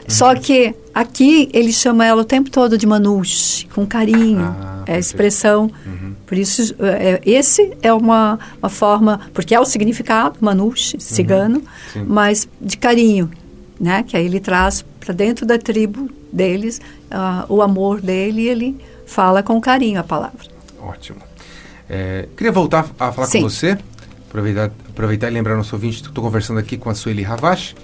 Só 0.07 0.35
Uhum. 0.35 0.41
que 0.41 0.73
aqui 0.95 1.49
ele 1.53 1.73
chama 1.73 2.07
ela 2.07 2.23
o 2.23 2.25
tempo 2.25 2.49
todo 2.49 2.79
de 2.79 2.87
manouche, 2.87 3.67
com 3.75 3.85
carinho. 3.85 4.55
Ah, 4.57 4.85
é 4.87 4.95
a 4.95 4.99
expressão. 5.01 5.69
Uhum. 5.85 6.06
Por 6.27 6.37
isso, 6.37 6.75
é, 6.81 7.21
esse 7.25 7.77
é 7.81 7.93
uma, 7.93 8.39
uma 8.61 8.69
forma, 8.69 9.21
porque 9.33 9.55
é 9.55 9.61
o 9.61 9.65
significado, 9.65 10.37
manouche, 10.41 10.99
cigano, 11.01 11.63
Uhum. 11.95 12.05
Mas 12.07 12.49
de 12.61 12.77
carinho, 12.77 13.31
né? 13.81 14.03
Que 14.03 14.17
aí 14.17 14.27
ele 14.27 14.41
traz 14.41 14.85
para 15.01 15.15
dentro 15.15 15.47
da 15.47 15.57
tribo 15.57 16.11
deles 16.33 16.81
ah, 17.11 17.47
o 17.49 17.63
amor 17.63 18.01
dele 18.01 18.43
e 18.43 18.49
ele 18.49 18.77
fala 19.07 19.43
com 19.43 19.61
carinho 19.61 20.01
a 20.01 20.03
palavra. 20.03 20.47
Ótimo. 20.81 21.19
É, 21.89 22.29
queria 22.37 22.53
voltar 22.53 22.91
a 22.99 23.13
falar 23.13 23.27
Sim. 23.29 23.43
com 23.43 23.49
você, 23.49 23.79
aproveitar, 24.29 24.73
aproveitar 24.89 25.29
e 25.29 25.31
lembrar 25.31 25.57
nosso 25.57 25.75
ouvinte, 25.75 26.03
estou 26.03 26.25
conversando 26.25 26.59
aqui 26.59 26.77
com 26.77 26.91
a 26.91 26.95
Sueli 26.95 27.23
Ravache, 27.23 27.75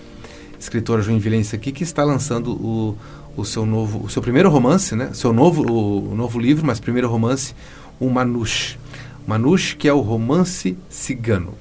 escritora 0.59 1.01
joinvilense 1.01 1.55
aqui, 1.55 1.71
que 1.71 1.85
está 1.85 2.05
lançando 2.05 2.53
o, 2.53 2.99
o 3.37 3.45
seu 3.45 3.65
novo, 3.67 4.05
o 4.05 4.09
seu 4.11 4.21
primeiro 4.23 4.51
romance, 4.51 4.95
né? 4.95 5.11
Seu 5.13 5.33
novo, 5.33 5.63
o, 5.71 6.13
o 6.13 6.15
novo 6.15 6.39
livro, 6.39 6.65
mas 6.67 6.79
primeiro 6.81 7.09
romance, 7.09 7.55
o 7.99 8.09
Manouche. 8.11 8.79
Manouche, 9.27 9.77
que 9.77 9.89
é 9.89 9.93
o 9.93 10.01
romance 10.01 10.77
cigano. 10.89 11.55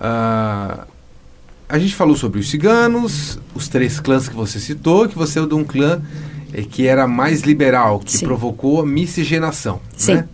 Ah, 0.00 0.86
a 1.68 1.78
gente 1.78 1.94
falou 1.94 2.16
sobre 2.16 2.40
os 2.40 2.50
ciganos, 2.50 3.38
os 3.54 3.68
três 3.68 4.00
clãs 4.00 4.28
que 4.28 4.34
você 4.34 4.58
citou, 4.60 5.08
que 5.08 5.16
você 5.16 5.40
é 5.40 5.46
de 5.46 5.54
um 5.54 5.64
clã 5.64 6.02
eh, 6.52 6.62
que 6.62 6.86
era 6.86 7.06
mais 7.06 7.42
liberal, 7.42 8.00
que 8.00 8.18
Sim. 8.18 8.26
provocou 8.26 8.80
a 8.82 8.86
miscigenação. 8.86 9.80
Sim. 9.96 10.16
Né? 10.16 10.28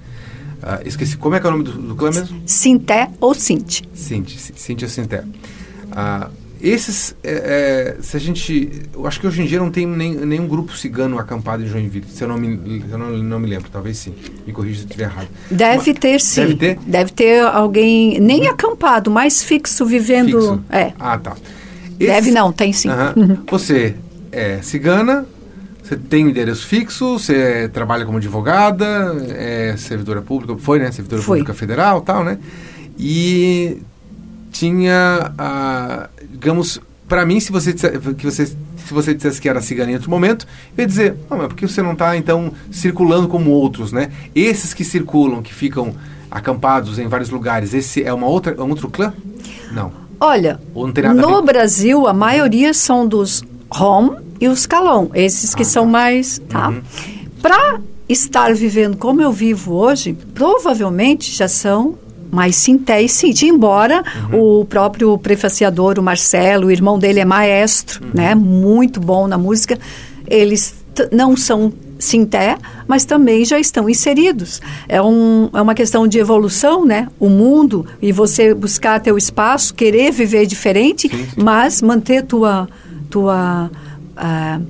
Ah, 0.62 0.80
esqueci, 0.84 1.16
como 1.16 1.34
é 1.34 1.40
que 1.40 1.46
é 1.46 1.48
o 1.48 1.52
nome 1.52 1.64
do, 1.64 1.72
do 1.72 1.94
clã 1.94 2.10
mesmo? 2.10 2.42
Sinté 2.46 3.10
ou 3.20 3.32
Sinte. 3.34 3.82
Cinti, 3.94 4.38
C- 4.38 4.52
Cíntia 4.56 4.88
Sinté. 4.88 5.24
Ah, 5.92 6.28
esses, 6.62 7.14
é, 7.24 7.94
é, 7.98 8.02
se 8.02 8.16
a 8.16 8.20
gente, 8.20 8.70
eu 8.94 9.06
acho 9.06 9.18
que 9.20 9.26
hoje 9.26 9.42
em 9.42 9.46
dia 9.46 9.58
não 9.58 9.70
tem 9.70 9.86
nem, 9.86 10.14
nenhum 10.14 10.46
grupo 10.46 10.76
cigano 10.76 11.18
acampado 11.18 11.62
em 11.62 11.66
Joinville, 11.66 12.06
se 12.08 12.22
eu 12.22 12.28
não 12.28 12.36
me, 12.38 12.84
eu 12.90 12.98
não, 12.98 13.10
não 13.18 13.38
me 13.40 13.48
lembro, 13.48 13.70
talvez 13.70 13.96
sim, 13.98 14.14
me 14.46 14.52
corrija 14.52 14.80
se 14.80 14.84
estiver 14.84 15.04
errado. 15.04 15.28
Deve 15.50 15.92
Ma- 15.92 15.98
ter 15.98 16.20
sim. 16.20 16.40
Deve 16.42 16.54
ter? 16.56 16.78
Deve 16.86 17.10
ter 17.12 17.40
alguém, 17.44 18.20
nem 18.20 18.46
acampado, 18.48 19.10
mais 19.10 19.42
fixo, 19.42 19.84
vivendo. 19.86 20.38
Fixo. 20.40 20.64
É. 20.70 20.92
Ah, 20.98 21.16
tá. 21.18 21.36
Deve 21.98 22.12
Esses- 22.28 22.34
não, 22.34 22.52
tem 22.52 22.72
sim. 22.72 22.88
Aham. 22.88 23.38
Você 23.50 23.94
é 24.32 24.60
cigana, 24.62 25.26
você 25.82 25.96
tem 25.96 26.24
um 26.24 26.28
endereço 26.28 26.66
fixo, 26.66 27.18
você 27.18 27.68
trabalha 27.72 28.04
como 28.06 28.18
advogada, 28.18 29.16
é 29.30 29.74
servidora 29.76 30.22
pública, 30.22 30.56
foi, 30.58 30.78
né? 30.78 30.90
Servidora 30.92 31.20
Fui. 31.22 31.38
pública 31.38 31.52
federal 31.54 32.00
tal, 32.00 32.22
né? 32.24 32.38
E 32.98 33.78
tinha, 34.50 35.32
ah, 35.38 36.08
digamos, 36.30 36.80
para 37.08 37.24
mim, 37.26 37.40
se 37.40 37.50
você, 37.50 37.72
que 37.72 38.24
você, 38.24 38.46
se 38.46 38.54
você 38.92 39.14
dissesse 39.14 39.40
que 39.40 39.48
era 39.48 39.60
cigana 39.60 39.90
em 39.90 39.94
outro 39.94 40.10
momento, 40.10 40.46
eu 40.76 40.82
ia 40.82 40.86
dizer, 40.86 41.16
ah, 41.30 41.36
mas 41.36 41.48
por 41.48 41.56
que 41.56 41.66
você 41.66 41.82
não 41.82 41.92
está, 41.92 42.16
então, 42.16 42.52
circulando 42.70 43.28
como 43.28 43.50
outros, 43.50 43.92
né? 43.92 44.10
Esses 44.34 44.72
que 44.72 44.84
circulam, 44.84 45.42
que 45.42 45.52
ficam 45.52 45.94
acampados 46.30 46.98
em 46.98 47.08
vários 47.08 47.30
lugares, 47.30 47.74
esse 47.74 48.02
é 48.02 48.12
uma 48.12 48.26
outra, 48.26 48.54
é 48.56 48.62
um 48.62 48.70
outro 48.70 48.88
clã? 48.88 49.12
Não. 49.72 49.92
Olha, 50.20 50.60
a 51.04 51.14
no 51.14 51.36
ver? 51.36 51.42
Brasil, 51.42 52.06
a 52.06 52.12
maioria 52.12 52.74
são 52.74 53.08
dos 53.08 53.42
Rom 53.70 54.16
e 54.40 54.48
os 54.48 54.66
Calon, 54.66 55.08
esses 55.14 55.54
que 55.54 55.62
Ah, 55.62 55.66
são 55.66 55.84
tá. 55.84 55.90
mais. 55.90 56.40
Tá? 56.48 56.68
Uhum. 56.68 56.82
Para 57.40 57.80
estar 58.08 58.54
vivendo 58.54 58.96
como 58.96 59.22
eu 59.22 59.32
vivo 59.32 59.74
hoje, 59.74 60.16
provavelmente 60.34 61.32
já 61.32 61.48
são 61.48 61.96
mais 62.30 62.56
Sinté 62.56 63.02
e 63.02 63.08
Cinti, 63.08 63.46
embora 63.46 64.02
Uhum. 64.32 64.60
o 64.60 64.64
próprio 64.64 65.16
prefaciador, 65.18 65.98
o 65.98 66.02
Marcelo, 66.02 66.66
o 66.66 66.70
irmão 66.70 66.98
dele 66.98 67.20
é 67.20 67.24
maestro, 67.24 68.04
Uhum. 68.04 68.10
né? 68.14 68.34
Muito 68.34 69.00
bom 69.00 69.26
na 69.26 69.36
música. 69.38 69.78
Eles 70.26 70.74
não 71.12 71.36
são 71.36 71.72
Sinté, 71.98 72.56
mas 72.88 73.04
também 73.04 73.44
já 73.44 73.58
estão 73.58 73.86
inseridos. 73.88 74.60
É, 74.88 75.02
um, 75.02 75.50
é 75.52 75.60
uma 75.60 75.74
questão 75.74 76.06
de 76.08 76.18
evolução, 76.18 76.86
né? 76.86 77.08
O 77.18 77.28
mundo 77.28 77.84
e 78.00 78.10
você 78.10 78.54
buscar 78.54 79.00
teu 79.00 79.18
espaço, 79.18 79.74
querer 79.74 80.10
viver 80.10 80.46
diferente, 80.46 81.08
Sim, 81.10 81.24
sim. 81.26 81.42
mas 81.42 81.82
manter 81.82 82.24
tua 82.24 82.66
tua 83.10 83.70
ah, 84.16 84.60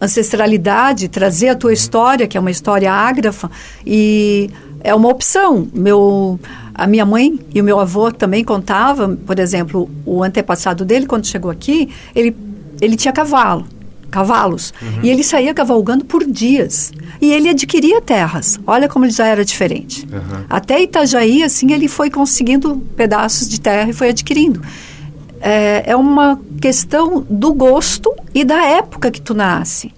ancestralidade, 0.00 1.08
trazer 1.08 1.48
a 1.50 1.54
tua 1.54 1.72
história, 1.72 2.26
que 2.26 2.36
é 2.36 2.40
uma 2.40 2.50
história 2.50 2.92
ágrafa, 2.92 3.50
e 3.86 4.50
é 4.82 4.94
uma 4.94 5.08
opção. 5.08 5.68
Meu, 5.72 6.38
a 6.74 6.86
minha 6.86 7.04
mãe 7.04 7.38
e 7.54 7.60
o 7.60 7.64
meu 7.64 7.80
avô 7.80 8.10
também 8.10 8.44
contavam, 8.44 9.16
por 9.16 9.38
exemplo, 9.38 9.90
o 10.04 10.22
antepassado 10.22 10.84
dele, 10.84 11.06
quando 11.06 11.26
chegou 11.26 11.50
aqui, 11.50 11.88
ele, 12.14 12.36
ele 12.80 12.96
tinha 12.96 13.12
cavalo, 13.12 13.66
cavalos, 14.10 14.72
e 15.02 15.10
ele 15.10 15.22
saía 15.22 15.52
cavalgando 15.52 16.04
por 16.04 16.24
dias. 16.24 16.92
E 17.20 17.32
ele 17.32 17.48
adquiria 17.48 18.00
terras. 18.00 18.58
Olha 18.66 18.88
como 18.88 19.04
ele 19.04 19.12
já 19.12 19.26
era 19.26 19.44
diferente. 19.44 20.06
Aham. 20.12 20.44
Até 20.48 20.80
Itajaí, 20.82 21.42
assim, 21.42 21.72
ele 21.72 21.88
foi 21.88 22.10
conseguindo 22.10 22.76
pedaços 22.96 23.48
de 23.48 23.60
terra 23.60 23.90
e 23.90 23.92
foi 23.92 24.10
adquirindo. 24.10 24.62
É, 25.40 25.84
é 25.90 25.96
uma 25.96 26.40
questão 26.60 27.24
do 27.28 27.52
gosto 27.52 28.12
e 28.34 28.44
da 28.44 28.64
época 28.64 29.10
que 29.10 29.20
tu 29.20 29.34
nasce. 29.34 29.92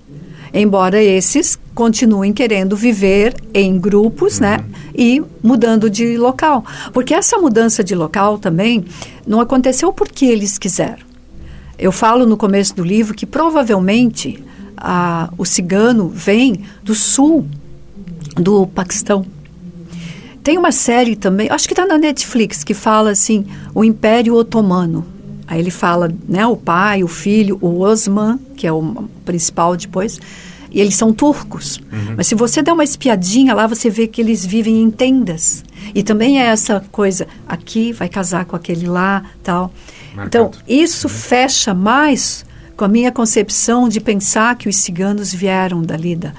Embora 0.53 1.03
esses 1.03 1.59
continuem 1.75 2.33
querendo 2.33 2.77
viver 2.77 3.35
em 3.55 3.79
grupos, 3.79 4.41
né? 4.41 4.59
E 4.95 5.23
mudando 5.43 5.89
de 5.89 6.17
local. 6.17 6.65
Porque 6.93 7.15
essa 7.15 7.39
mudança 7.39 7.85
de 7.85 7.95
local 7.95 8.39
também 8.39 8.85
não 9.27 9.41
aconteceu 9.41 9.93
porque 9.93 10.25
eles 10.25 10.59
quiseram. 10.59 11.05
Eu 11.79 11.93
falo 11.93 12.27
no 12.27 12.37
começo 12.37 12.75
do 12.75 12.85
livro 12.85 13.15
que 13.15 13.25
provavelmente 13.25 14.43
a, 14.77 15.31
o 15.39 15.45
cigano 15.45 16.09
vem 16.09 16.65
do 16.83 16.95
sul 16.95 17.47
do 18.37 18.67
Paquistão. 18.67 19.25
Tem 20.43 20.57
uma 20.57 20.73
série 20.73 21.17
também, 21.17 21.49
acho 21.51 21.69
que 21.69 21.75
está 21.75 21.87
na 21.87 21.99
Netflix, 21.99 22.65
que 22.65 22.73
fala 22.73 23.11
assim, 23.11 23.47
o 23.75 23.85
Império 23.85 24.35
Otomano. 24.35 25.07
Aí 25.51 25.59
ele 25.59 25.71
fala, 25.73 26.09
né, 26.29 26.47
o 26.47 26.57
pai, 26.57 27.03
o 27.03 27.09
filho, 27.09 27.59
o 27.61 27.81
Osman, 27.81 28.39
que 28.57 28.69
é 28.69 28.73
o 28.73 29.09
principal 29.25 29.77
depois, 29.77 30.21
e 30.71 30.81
eles 30.81 30.95
são 30.95 31.13
turcos. 31.13 31.81
Mas 32.17 32.29
se 32.29 32.37
você 32.37 32.63
der 32.63 32.73
uma 32.73 32.85
espiadinha 32.85 33.53
lá, 33.53 33.67
você 33.67 33.91
vê 33.91 34.07
que 34.07 34.21
eles 34.21 34.47
vivem 34.47 34.81
em 34.81 34.89
tendas. 34.93 35.65
E 35.93 36.05
também 36.05 36.41
é 36.41 36.47
essa 36.47 36.85
coisa, 36.93 37.27
aqui 37.49 37.93
vai 37.93 38.09
casar 38.09 38.45
com 38.45 38.55
aquele 38.55 38.87
lá, 38.87 39.25
tal. 39.43 39.73
Então, 40.25 40.45
Marcado. 40.45 40.59
isso 40.69 41.09
fecha 41.09 41.75
mais 41.75 42.47
com 42.77 42.85
a 42.85 42.89
minha 42.89 43.11
concepção 43.11 43.89
de 43.89 44.01
pensar 44.01 44.55
que 44.55 44.69
os 44.69 44.77
ciganos 44.77 45.35
vieram 45.35 45.83
dali 45.83 46.15
da, 46.15 46.33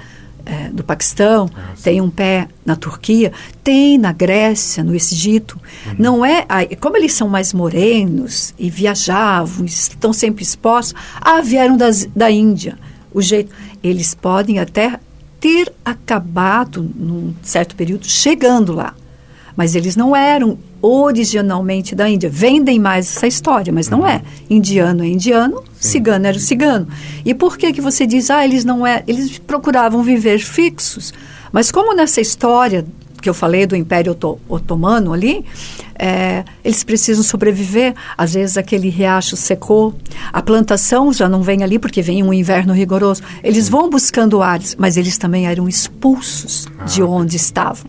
eh, 0.44 0.70
do 0.72 0.82
Paquistão, 0.82 1.48
Ah, 1.54 1.72
tem 1.82 2.00
um 2.00 2.10
pé 2.10 2.48
na 2.64 2.76
Turquia, 2.76 3.32
tem 3.62 3.98
na 3.98 4.12
Grécia, 4.12 4.82
no 4.82 4.94
Egito. 4.94 5.58
Uhum. 5.86 5.94
Não 5.98 6.24
é, 6.24 6.46
como 6.80 6.96
eles 6.96 7.14
são 7.14 7.28
mais 7.28 7.52
morenos 7.52 8.54
e 8.58 8.70
viajavam, 8.70 9.64
estão 9.64 10.12
sempre 10.12 10.42
expostos, 10.42 10.94
ah, 11.20 11.40
vieram 11.40 11.76
das, 11.76 12.06
da 12.14 12.30
Índia. 12.30 12.78
O 13.12 13.20
jeito, 13.20 13.54
eles 13.82 14.14
podem 14.14 14.58
até 14.58 14.98
ter 15.40 15.72
acabado 15.84 16.88
num 16.94 17.34
certo 17.42 17.74
período 17.74 18.06
chegando 18.06 18.72
lá, 18.72 18.94
mas 19.56 19.74
eles 19.74 19.96
não 19.96 20.14
eram 20.14 20.58
originalmente 20.80 21.94
da 21.94 22.08
Índia. 22.08 22.28
Vendem 22.28 22.78
mais 22.78 23.16
essa 23.16 23.26
história, 23.26 23.72
mas 23.72 23.88
não 23.88 24.06
é. 24.06 24.22
Indiano 24.50 25.04
é 25.04 25.08
indiano, 25.08 25.62
cigano 25.78 26.26
era 26.26 26.36
o 26.36 26.40
cigano. 26.40 26.88
E 27.24 27.34
por 27.34 27.56
que 27.56 27.72
que 27.72 27.80
você 27.80 28.06
diz, 28.06 28.30
ah, 28.30 28.44
eles 28.44 28.64
não 28.64 28.86
é, 28.86 29.02
eles 29.06 29.38
procuravam 29.38 30.02
viver 30.02 30.38
fixos. 30.38 31.12
Mas 31.52 31.70
como 31.70 31.94
nessa 31.94 32.20
história 32.20 32.84
que 33.22 33.28
eu 33.30 33.34
falei 33.34 33.64
do 33.64 33.74
Império 33.76 34.12
Oto- 34.12 34.38
Otomano 34.48 35.12
ali, 35.12 35.44
é, 35.98 36.44
eles 36.64 36.82
precisam 36.84 37.22
sobreviver. 37.22 37.94
Às 38.18 38.34
vezes 38.34 38.58
aquele 38.58 38.88
riacho 38.90 39.36
secou, 39.36 39.94
a 40.32 40.42
plantação 40.42 41.12
já 41.12 41.28
não 41.28 41.42
vem 41.42 41.62
ali 41.62 41.78
porque 41.78 42.02
vem 42.02 42.22
um 42.22 42.32
inverno 42.34 42.74
rigoroso. 42.74 43.22
Eles 43.42 43.68
vão 43.68 43.88
buscando 43.88 44.42
ares, 44.42 44.74
mas 44.78 44.96
eles 44.96 45.16
também 45.16 45.46
eram 45.46 45.68
expulsos 45.68 46.66
de 46.86 47.00
Ah. 47.00 47.06
onde 47.06 47.36
estavam 47.36 47.86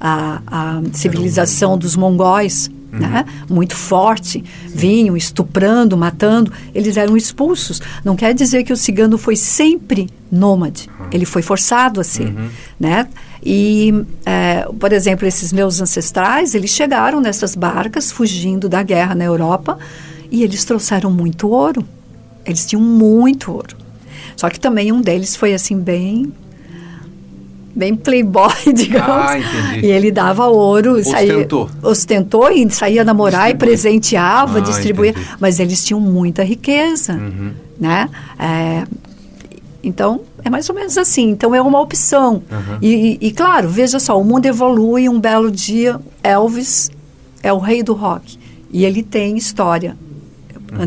a, 0.00 0.42
a 0.46 0.82
civilização 0.92 1.78
dos 1.78 1.96
mongóis, 1.96 2.70
uhum. 2.92 2.98
né? 2.98 3.24
muito 3.48 3.74
forte, 3.76 4.44
Sim. 4.66 4.74
vinham 4.74 5.16
estuprando, 5.16 5.96
matando, 5.96 6.52
eles 6.74 6.96
eram 6.96 7.16
expulsos. 7.16 7.80
Não 8.04 8.14
quer 8.16 8.34
dizer 8.34 8.64
que 8.64 8.72
o 8.72 8.76
cigano 8.76 9.16
foi 9.16 9.36
sempre 9.36 10.08
nômade, 10.30 10.90
uhum. 11.00 11.06
ele 11.12 11.24
foi 11.24 11.40
forçado 11.42 12.00
a 12.00 12.04
ser. 12.04 12.26
Uhum. 12.26 12.48
Né? 12.78 13.06
E, 13.44 13.92
é, 14.24 14.66
por 14.80 14.92
exemplo, 14.92 15.28
esses 15.28 15.52
meus 15.52 15.80
ancestrais, 15.80 16.54
eles 16.54 16.70
chegaram 16.70 17.20
nessas 17.20 17.54
barcas 17.54 18.10
fugindo 18.10 18.68
da 18.68 18.82
guerra 18.82 19.14
na 19.14 19.24
Europa 19.24 19.78
e 20.30 20.42
eles 20.42 20.64
trouxeram 20.64 21.10
muito 21.10 21.48
ouro. 21.48 21.84
Eles 22.46 22.64
tinham 22.64 22.82
muito 22.82 23.52
ouro. 23.52 23.76
Só 24.36 24.48
que 24.48 24.58
também 24.58 24.90
um 24.92 25.00
deles 25.00 25.36
foi 25.36 25.52
assim 25.52 25.78
bem 25.78 26.32
bem 27.74 27.94
playboy, 27.96 28.52
digamos. 28.72 29.30
Ah, 29.30 29.38
entendi. 29.38 29.86
E 29.86 29.90
ele 29.90 30.10
dava 30.10 30.46
ouro, 30.46 30.92
ostentou. 30.92 31.68
Saía, 31.68 31.90
ostentou 31.90 32.50
e 32.50 32.70
saía 32.70 33.04
namorar 33.04 33.50
e 33.50 33.54
presenteava, 33.54 34.58
ah, 34.58 34.60
distribuía. 34.60 35.10
Entendi. 35.10 35.28
Mas 35.40 35.58
eles 35.58 35.84
tinham 35.84 36.00
muita 36.00 36.42
riqueza, 36.44 37.14
uhum. 37.14 37.50
né? 37.78 38.08
É, 38.38 38.84
então, 39.84 40.22
é 40.44 40.50
mais 40.50 40.68
ou 40.68 40.74
menos 40.74 40.96
assim. 40.98 41.30
Então, 41.30 41.54
é 41.54 41.60
uma 41.60 41.80
opção. 41.80 42.42
Uhum. 42.50 42.78
E, 42.80 43.18
e, 43.20 43.28
e, 43.28 43.30
claro, 43.32 43.68
veja 43.68 43.98
só, 43.98 44.20
o 44.20 44.24
mundo 44.24 44.46
evolui. 44.46 45.08
Um 45.08 45.20
belo 45.20 45.50
dia, 45.50 46.00
Elvis 46.22 46.90
é 47.42 47.52
o 47.52 47.58
rei 47.58 47.82
do 47.82 47.94
rock. 47.94 48.38
E 48.70 48.84
ele 48.84 49.02
tem 49.02 49.36
história. 49.36 49.96
Uhum. 50.72 50.80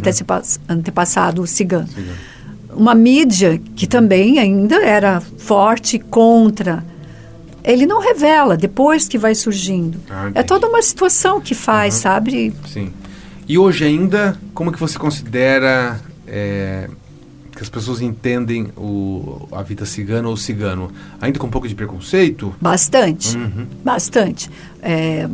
antepassado 0.67 1.47
cigano. 1.47 1.87
cigano 1.87 2.11
uma 2.77 2.93
mídia 2.93 3.59
que 3.75 3.87
também 3.87 4.37
ainda 4.37 4.75
era 4.75 5.19
forte 5.19 5.97
contra. 5.97 6.85
Ele 7.63 7.85
não 7.85 7.99
revela, 7.99 8.55
depois 8.55 9.07
que 9.07 9.17
vai 9.17 9.35
surgindo. 9.35 9.99
Ah, 10.09 10.31
é 10.33 10.43
toda 10.43 10.67
uma 10.67 10.81
situação 10.81 11.41
que 11.41 11.55
faz, 11.55 11.95
uhum. 11.95 12.01
sabe? 12.01 12.53
Sim. 12.67 12.93
E 13.47 13.57
hoje 13.57 13.83
ainda, 13.83 14.37
como 14.53 14.71
que 14.71 14.79
você 14.79 14.97
considera 14.97 15.99
é, 16.27 16.87
que 17.57 17.63
as 17.63 17.69
pessoas 17.69 18.01
entendem 18.01 18.67
o, 18.77 19.47
a 19.51 19.63
vida 19.63 19.83
cigana 19.83 20.29
ou 20.29 20.37
cigano? 20.37 20.91
Ainda 21.19 21.39
com 21.39 21.47
um 21.47 21.49
pouco 21.49 21.67
de 21.67 21.73
preconceito? 21.73 22.55
Bastante, 22.61 23.35
uhum. 23.35 23.65
bastante. 23.83 24.47
É, 24.79 25.27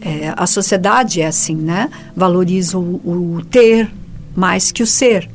é, 0.00 0.32
a 0.34 0.46
sociedade 0.46 1.20
é 1.20 1.26
assim, 1.26 1.54
né? 1.54 1.90
Valoriza 2.16 2.78
o, 2.78 3.36
o 3.36 3.44
ter 3.50 3.90
mais 4.34 4.72
que 4.72 4.82
o 4.82 4.86
ser. 4.86 5.28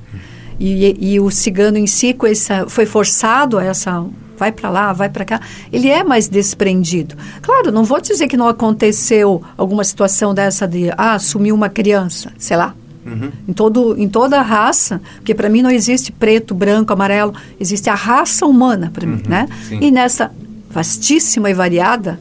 E, 0.59 1.13
e 1.13 1.19
o 1.19 1.29
cigano 1.29 1.77
em 1.77 1.85
si 1.85 2.13
com 2.13 2.25
essa, 2.25 2.67
foi 2.67 2.87
forçado 2.87 3.59
a 3.59 3.63
essa 3.63 4.03
vai 4.35 4.51
para 4.51 4.69
lá, 4.71 4.91
vai 4.91 5.09
para 5.09 5.23
cá, 5.23 5.39
ele 5.71 5.89
é 5.89 6.03
mais 6.03 6.27
desprendido. 6.27 7.15
Claro, 7.41 7.71
não 7.71 7.83
vou 7.83 8.01
dizer 8.01 8.27
que 8.27 8.35
não 8.35 8.47
aconteceu 8.47 9.43
alguma 9.55 9.83
situação 9.83 10.33
dessa 10.33 10.67
de 10.67 10.91
ah, 10.97 11.19
sumiu 11.19 11.53
uma 11.53 11.69
criança, 11.69 12.33
sei 12.39 12.57
lá. 12.57 12.73
Uhum. 13.05 13.31
Em, 13.47 13.53
todo, 13.53 13.97
em 13.97 14.07
toda 14.07 14.39
a 14.39 14.41
raça, 14.41 15.01
porque 15.15 15.33
para 15.33 15.49
mim 15.49 15.61
não 15.61 15.69
existe 15.69 16.11
preto, 16.11 16.53
branco, 16.53 16.93
amarelo, 16.93 17.33
existe 17.59 17.89
a 17.89 17.95
raça 17.95 18.45
humana 18.45 18.91
para 18.93 19.05
uhum, 19.05 19.15
mim, 19.15 19.23
né? 19.27 19.47
Sim. 19.67 19.79
E 19.81 19.91
nessa 19.91 20.31
vastíssima 20.69 21.49
e 21.49 21.53
variada, 21.53 22.19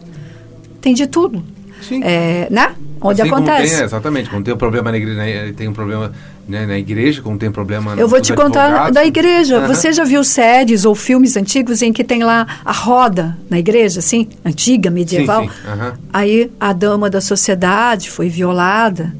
tem 0.80 0.92
de 0.92 1.06
tudo. 1.06 1.42
Sim. 1.80 2.00
É, 2.02 2.48
né? 2.50 2.74
Onde 3.00 3.22
assim 3.22 3.30
acontece. 3.30 3.74
Tem, 3.76 3.84
exatamente, 3.84 4.30
quando 4.30 4.44
tem 4.44 4.54
um 4.54 4.58
problema 4.58 4.90
na 4.90 4.96
igreja, 4.96 5.52
tem 5.56 5.68
um 5.68 5.72
problema 5.72 6.12
né, 6.48 6.66
na 6.66 6.78
igreja, 6.78 7.20
como 7.22 7.38
tem 7.38 7.50
problema 7.50 7.94
Eu 7.96 8.06
vou 8.06 8.20
te 8.20 8.32
contar 8.34 8.90
da 8.90 9.04
igreja. 9.04 9.60
Uhum. 9.60 9.66
Você 9.68 9.92
já 9.92 10.04
viu 10.04 10.22
séries 10.22 10.84
ou 10.84 10.94
filmes 10.94 11.36
antigos 11.36 11.82
em 11.82 11.92
que 11.92 12.04
tem 12.04 12.22
lá 12.22 12.46
a 12.64 12.72
roda 12.72 13.36
na 13.50 13.58
igreja, 13.58 13.98
assim, 13.98 14.28
antiga, 14.44 14.90
medieval? 14.90 15.44
Sim, 15.44 15.48
sim. 15.48 15.98
Aí 16.12 16.50
a 16.60 16.72
dama 16.72 17.10
da 17.10 17.20
sociedade 17.20 18.10
foi 18.10 18.28
violada 18.28 19.12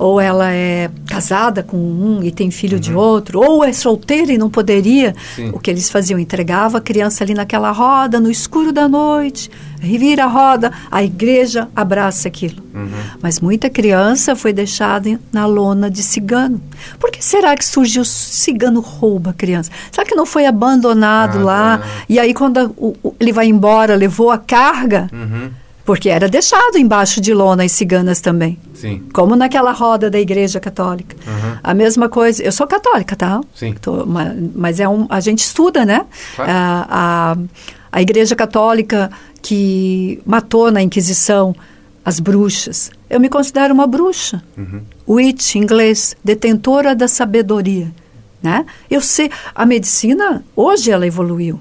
ou 0.00 0.18
ela 0.18 0.50
é 0.50 0.90
casada 1.06 1.62
com 1.62 1.76
um 1.76 2.24
e 2.24 2.32
tem 2.32 2.50
filho 2.50 2.76
uhum. 2.76 2.80
de 2.80 2.94
outro, 2.94 3.38
ou 3.38 3.62
é 3.62 3.70
solteira 3.70 4.32
e 4.32 4.38
não 4.38 4.48
poderia. 4.48 5.14
Sim. 5.36 5.50
O 5.52 5.60
que 5.60 5.70
eles 5.70 5.90
faziam? 5.90 6.18
Entregava 6.18 6.78
a 6.78 6.80
criança 6.80 7.22
ali 7.22 7.34
naquela 7.34 7.70
roda, 7.70 8.18
no 8.18 8.30
escuro 8.30 8.72
da 8.72 8.88
noite, 8.88 9.50
revira 9.78 10.24
a 10.24 10.26
roda, 10.26 10.72
a 10.90 11.04
igreja 11.04 11.68
abraça 11.76 12.28
aquilo. 12.28 12.62
Uhum. 12.74 12.88
Mas 13.20 13.40
muita 13.40 13.68
criança 13.68 14.34
foi 14.34 14.54
deixada 14.54 15.20
na 15.30 15.44
lona 15.44 15.90
de 15.90 16.02
cigano. 16.02 16.62
Por 16.98 17.10
que 17.10 17.22
será 17.22 17.54
que 17.54 17.64
surgiu 17.64 18.02
cigano 18.02 18.80
rouba 18.80 19.32
a 19.32 19.34
criança? 19.34 19.70
Será 19.92 20.06
que 20.06 20.14
não 20.14 20.24
foi 20.24 20.46
abandonado 20.46 21.40
ah, 21.40 21.44
lá? 21.44 21.78
Tá. 21.78 21.84
E 22.08 22.18
aí, 22.18 22.32
quando 22.32 22.74
o, 22.78 22.96
o, 23.02 23.14
ele 23.20 23.32
vai 23.32 23.48
embora, 23.48 23.94
levou 23.96 24.30
a 24.30 24.38
carga? 24.38 25.08
Uhum 25.12 25.50
porque 25.90 26.08
era 26.08 26.28
deixado 26.28 26.78
embaixo 26.78 27.20
de 27.20 27.34
lona 27.34 27.64
as 27.64 27.72
ciganas 27.72 28.20
também. 28.20 28.56
Sim. 28.80 29.02
Como 29.12 29.36
naquela 29.36 29.72
roda 29.72 30.10
da 30.10 30.18
igreja 30.18 30.58
católica. 30.58 31.16
Uhum. 31.26 31.58
A 31.62 31.74
mesma 31.74 32.08
coisa. 32.08 32.42
Eu 32.42 32.52
sou 32.52 32.66
católica, 32.66 33.14
tá? 33.14 33.40
Sim. 33.54 33.74
Tô, 33.80 34.06
mas, 34.54 34.80
é 34.80 34.88
um, 34.88 35.06
a 35.10 35.20
gente 35.20 35.40
estuda, 35.40 35.84
né? 35.84 36.06
Claro. 36.34 36.50
A, 36.50 36.86
a, 36.90 37.36
a 37.92 38.02
igreja 38.02 38.34
católica 38.34 39.10
que 39.42 40.20
matou 40.24 40.70
na 40.70 40.82
Inquisição 40.82 41.54
as 42.04 42.18
bruxas. 42.18 42.90
Eu 43.08 43.20
me 43.20 43.28
considero 43.28 43.74
uma 43.74 43.86
bruxa. 43.86 44.42
Uhum. 44.56 44.82
Witch, 45.06 45.56
em 45.56 45.62
inglês, 45.62 46.16
detentora 46.24 46.94
da 46.94 47.06
sabedoria. 47.06 47.92
Né? 48.42 48.64
Eu 48.90 49.00
sei, 49.02 49.30
a 49.54 49.66
medicina, 49.66 50.42
hoje 50.56 50.90
ela 50.90 51.06
evoluiu. 51.06 51.60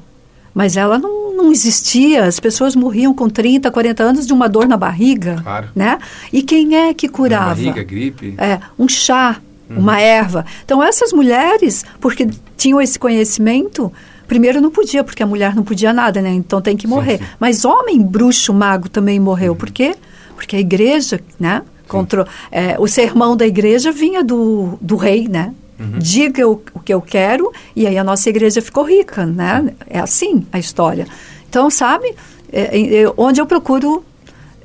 Mas 0.53 0.77
ela 0.77 0.97
não, 0.97 1.18
não 1.43 1.52
existia. 1.52 2.25
As 2.25 2.39
pessoas 2.39 2.75
morriam 2.75 3.13
com 3.13 3.30
30, 3.30 3.71
40 3.71 4.04
anos 4.04 4.28
de 4.28 4.34
uma 4.34 4.47
dor 4.47 4.67
na 4.67 4.78
barriga. 4.78 5.41
Claro. 5.41 5.69
Né? 5.75 5.97
E 6.32 6.43
quem 6.43 6.75
é 6.75 6.93
que 6.93 7.08
curava? 7.08 7.56
barriga, 7.56 7.84
gripe. 7.84 8.36
É, 8.38 8.60
um 8.78 8.88
chá, 8.88 9.38
uhum. 9.69 9.80
uma 9.80 9.99
erva. 9.99 10.45
Então, 10.63 10.84
essas 10.84 11.13
mulheres, 11.13 11.86
porque 11.99 12.28
tinham 12.58 12.82
esse 12.82 12.99
conhecimento, 12.99 13.91
primeiro 14.28 14.62
não 14.62 14.69
podia, 14.69 15.04
porque 15.04 15.23
a 15.23 15.28
mulher 15.28 15.56
não 15.56 15.63
podia 15.63 15.91
nada, 15.91 16.21
né? 16.21 16.30
Então 16.30 16.62
tem 16.62 16.78
que 16.78 16.88
morrer. 16.88 17.17
Sim, 17.17 17.23
sim. 17.23 17.30
Mas 17.39 17.65
homem 17.65 18.02
bruxo, 18.02 18.54
mago 18.54 18.89
também 18.89 19.19
morreu. 19.19 19.54
Uhum. 19.54 19.58
Por 19.58 19.71
quê? 19.71 19.95
Porque 20.36 20.56
a 20.56 20.60
igreja, 20.60 21.19
né? 21.39 21.63
Contra, 21.88 22.28
é, 22.52 22.75
o 22.80 22.88
sermão 22.88 23.36
da 23.36 23.47
igreja 23.47 23.91
vinha 23.91 24.23
do, 24.23 24.78
do 24.80 24.95
rei, 24.95 25.28
né? 25.28 25.54
Uhum. 25.79 25.97
Diga 25.99 26.47
o, 26.47 26.61
o, 26.73 26.79
que 26.79 26.93
eu 26.93 27.01
quero 27.01 27.51
e 27.75 27.87
aí 27.87 27.97
a 27.97 28.03
nossa 28.03 28.29
igreja 28.29 28.61
ficou 28.61 28.83
rica, 28.83 29.25
né? 29.25 29.73
É 29.87 29.99
assim 29.99 30.45
a 30.51 30.59
história. 30.59 31.07
Então, 31.47 31.69
sabe, 31.69 32.13
é, 32.51 33.01
é, 33.01 33.13
onde 33.17 33.39
eu 33.39 33.45
procuro 33.45 34.03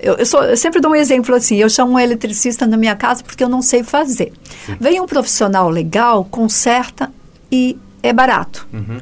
eu, 0.01 0.15
eu, 0.17 0.27
sou, 0.27 0.43
eu, 0.45 0.57
sempre 0.57 0.81
dou 0.81 0.91
um 0.91 0.95
exemplo 0.95 1.35
assim: 1.35 1.57
eu 1.57 1.71
chamo 1.71 1.93
um 1.93 1.99
eletricista 1.99 2.67
na 2.67 2.77
minha 2.77 2.95
casa 2.95 3.23
porque 3.23 3.43
eu 3.43 3.49
não 3.49 3.63
sei 3.63 3.83
fazer. 3.83 4.33
Sim. 4.67 4.77
Vem 4.81 5.01
um 5.01 5.07
profissional 5.07 5.71
legal, 5.71 6.25
conserta 6.25 7.11
e 7.51 7.79
é 8.03 8.13
barato. 8.13 8.69
Uhum. 8.73 8.99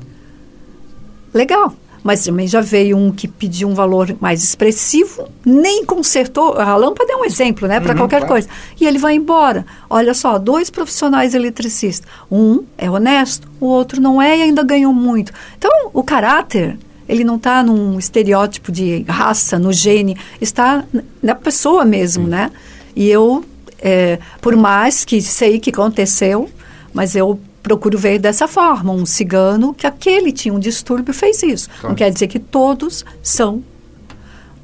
Legal. 1.35 1.75
Mas 2.03 2.25
também 2.25 2.49
já 2.49 2.61
veio 2.61 2.97
um 2.97 3.13
que 3.13 3.29
pediu 3.29 3.69
um 3.69 3.75
valor 3.75 4.17
mais 4.21 4.43
expressivo, 4.43 5.29
nem 5.45 5.85
consertou. 5.85 6.55
A 6.59 6.77
lâmpada 6.77 7.13
é 7.13 7.17
um 7.17 7.25
exemplo, 7.25 7.69
né? 7.69 7.79
Para 7.79 7.93
uhum, 7.93 7.99
qualquer 7.99 8.19
claro. 8.19 8.33
coisa. 8.33 8.49
E 8.81 8.85
ele 8.85 8.99
vai 8.99 9.15
embora. 9.15 9.65
Olha 9.89 10.13
só, 10.13 10.39
dois 10.39 10.69
profissionais 10.69 11.35
eletricistas. 11.35 12.09
Um 12.31 12.65
é 12.77 12.91
honesto, 12.91 13.49
o 13.61 13.67
outro 13.67 14.01
não 14.01 14.21
é 14.21 14.39
e 14.39 14.43
ainda 14.43 14.65
ganhou 14.65 14.93
muito. 14.93 15.33
Então, 15.57 15.71
o 15.93 16.03
caráter 16.03 16.77
ele 17.09 17.25
não 17.25 17.37
está 17.37 17.63
num 17.63 17.99
estereótipo 17.99 18.73
de 18.73 19.05
raça, 19.09 19.59
no 19.59 19.73
gene, 19.73 20.17
está 20.41 20.85
na 21.23 21.35
pessoa 21.35 21.85
mesmo, 21.85 22.25
Sim. 22.25 22.31
né? 22.31 22.51
E 22.95 23.09
eu, 23.09 23.45
é, 23.81 24.19
por 24.41 24.57
mais 24.57 25.05
que 25.05 25.21
sei 25.21 25.59
que 25.59 25.71
aconteceu, 25.71 26.49
mas 26.93 27.15
eu 27.15 27.39
procuro 27.63 27.99
ver 27.99 28.19
dessa 28.19 28.49
forma. 28.49 28.93
Um 28.93 29.07
cigano 29.07 29.73
que 29.73 29.87
aquele 29.87 30.33
tinha 30.33 30.53
um 30.53 30.59
distúrbio 30.59 31.15
fez 31.15 31.43
isso. 31.43 31.69
Não 31.83 31.95
quer 31.95 32.11
dizer 32.11 32.27
que 32.27 32.39
todos 32.39 33.05
são 33.23 33.63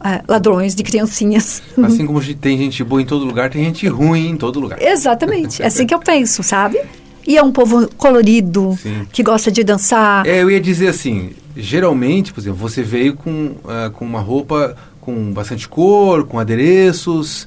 é, 0.04 0.22
ladrões 0.28 0.74
de 0.74 0.82
criancinhas. 0.82 1.62
Assim 1.82 2.06
como 2.06 2.22
tem 2.34 2.58
gente 2.58 2.82
boa 2.84 3.02
em 3.02 3.06
todo 3.06 3.24
lugar, 3.24 3.50
tem 3.50 3.64
gente 3.64 3.86
ruim 3.88 4.30
em 4.30 4.36
todo 4.36 4.60
lugar. 4.60 4.80
Exatamente. 4.80 5.62
É 5.62 5.66
assim 5.66 5.86
que 5.86 5.94
eu 5.94 5.98
penso, 5.98 6.42
sabe? 6.42 6.80
E 7.26 7.36
é 7.36 7.42
um 7.42 7.52
povo 7.52 7.88
colorido, 7.96 8.78
Sim. 8.80 9.06
que 9.12 9.22
gosta 9.22 9.50
de 9.50 9.62
dançar. 9.62 10.26
É, 10.26 10.42
eu 10.42 10.50
ia 10.50 10.60
dizer 10.60 10.88
assim, 10.88 11.32
geralmente, 11.56 12.32
por 12.32 12.40
exemplo, 12.40 12.58
você 12.58 12.82
veio 12.82 13.14
com, 13.14 13.56
uh, 13.64 13.90
com 13.92 14.04
uma 14.04 14.20
roupa 14.20 14.76
com 15.00 15.32
bastante 15.32 15.68
cor, 15.68 16.26
com 16.26 16.38
adereços, 16.38 17.44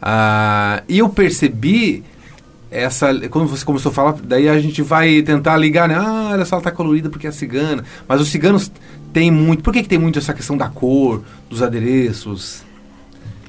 uh, 0.00 0.82
e 0.88 0.98
eu 0.98 1.08
percebi 1.08 2.04
essa 2.74 3.12
quando 3.28 3.48
você 3.48 3.64
começou 3.64 3.90
a 3.90 3.94
falar, 3.94 4.14
daí 4.22 4.48
a 4.48 4.58
gente 4.60 4.82
vai 4.82 5.22
tentar 5.22 5.56
ligar, 5.56 5.88
né? 5.88 5.94
Ah, 5.96 6.30
olha 6.32 6.44
só, 6.44 6.56
ela 6.56 6.64
tá 6.64 6.70
colorida 6.70 7.08
porque 7.08 7.26
é 7.26 7.30
cigana. 7.30 7.84
Mas 8.08 8.20
os 8.20 8.28
ciganos 8.28 8.70
têm 9.12 9.30
muito. 9.30 9.62
Por 9.62 9.72
que, 9.72 9.82
que 9.82 9.88
tem 9.88 9.98
muito 9.98 10.18
essa 10.18 10.34
questão 10.34 10.56
da 10.56 10.68
cor, 10.68 11.22
dos 11.48 11.62
adereços? 11.62 12.64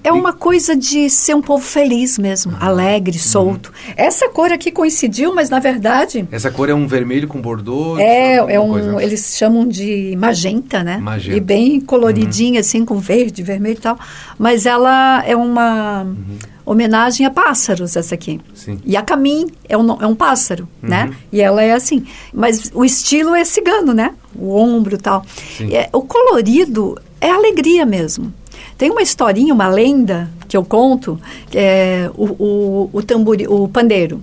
É 0.05 0.11
uma 0.11 0.31
coisa 0.33 0.75
de 0.75 1.09
ser 1.09 1.35
um 1.35 1.41
povo 1.41 1.63
feliz 1.63 2.17
mesmo, 2.17 2.53
Ah. 2.59 2.67
alegre, 2.67 3.17
solto. 3.19 3.73
Essa 3.97 4.29
cor 4.29 4.51
aqui 4.51 4.71
coincidiu, 4.71 5.33
mas 5.33 5.49
na 5.49 5.59
verdade 5.59 6.27
Essa 6.31 6.51
cor 6.51 6.69
é 6.69 6.73
um 6.73 6.87
vermelho 6.87 7.27
com 7.27 7.41
bordô? 7.41 7.97
é, 7.97 8.37
alguma 8.37 8.53
é 8.53 8.59
um, 8.59 8.69
coisa? 8.69 9.03
eles 9.03 9.35
chamam 9.37 9.67
de 9.67 10.15
magenta, 10.17 10.83
né? 10.83 10.97
Magenta. 10.97 11.31
Uhum. 11.31 11.37
E 11.37 11.41
bem 11.41 11.79
coloridinha, 11.81 12.59
assim, 12.59 12.85
com 12.85 12.97
verde, 12.99 13.41
vermelho 13.43 13.77
e 13.77 13.81
tal. 13.81 13.97
Mas 14.37 14.65
ela 14.65 15.23
é 15.25 15.35
uma 15.35 16.03
Uhum. 16.03 16.37
homenagem 16.65 17.25
a 17.25 17.29
pássaros, 17.29 17.95
essa 17.95 18.15
aqui. 18.15 18.39
Sim. 18.53 18.79
E 18.85 18.95
a 18.95 19.01
Camim 19.01 19.47
é 19.67 19.77
um, 19.77 20.01
é 20.01 20.07
um 20.07 20.15
pássaro, 20.15 20.67
Uhum. 20.83 20.89
né? 20.89 21.11
E 21.31 21.41
ela 21.41 21.63
é 21.63 21.73
assim. 21.73 22.05
Mas 22.33 22.71
o 22.73 22.83
estilo 22.85 23.33
é 23.35 23.43
cigano, 23.43 23.93
né? 23.93 24.13
O 24.35 24.55
ombro 24.55 24.95
e 24.95 24.97
tal. 24.99 25.25
É, 25.71 25.89
o 25.93 26.01
colorido 26.01 26.97
é 27.21 27.29
alegria 27.29 27.85
mesmo. 27.85 28.33
Tem 28.77 28.91
uma 28.91 29.01
historinha, 29.01 29.53
uma 29.53 29.67
lenda 29.67 30.29
que 30.47 30.55
eu 30.57 30.63
conto, 30.63 31.19
que 31.49 31.57
é 31.57 32.09
o, 32.15 32.25
o, 32.25 32.89
o, 32.93 33.03
tambori, 33.03 33.47
o 33.47 33.67
pandeiro. 33.67 34.21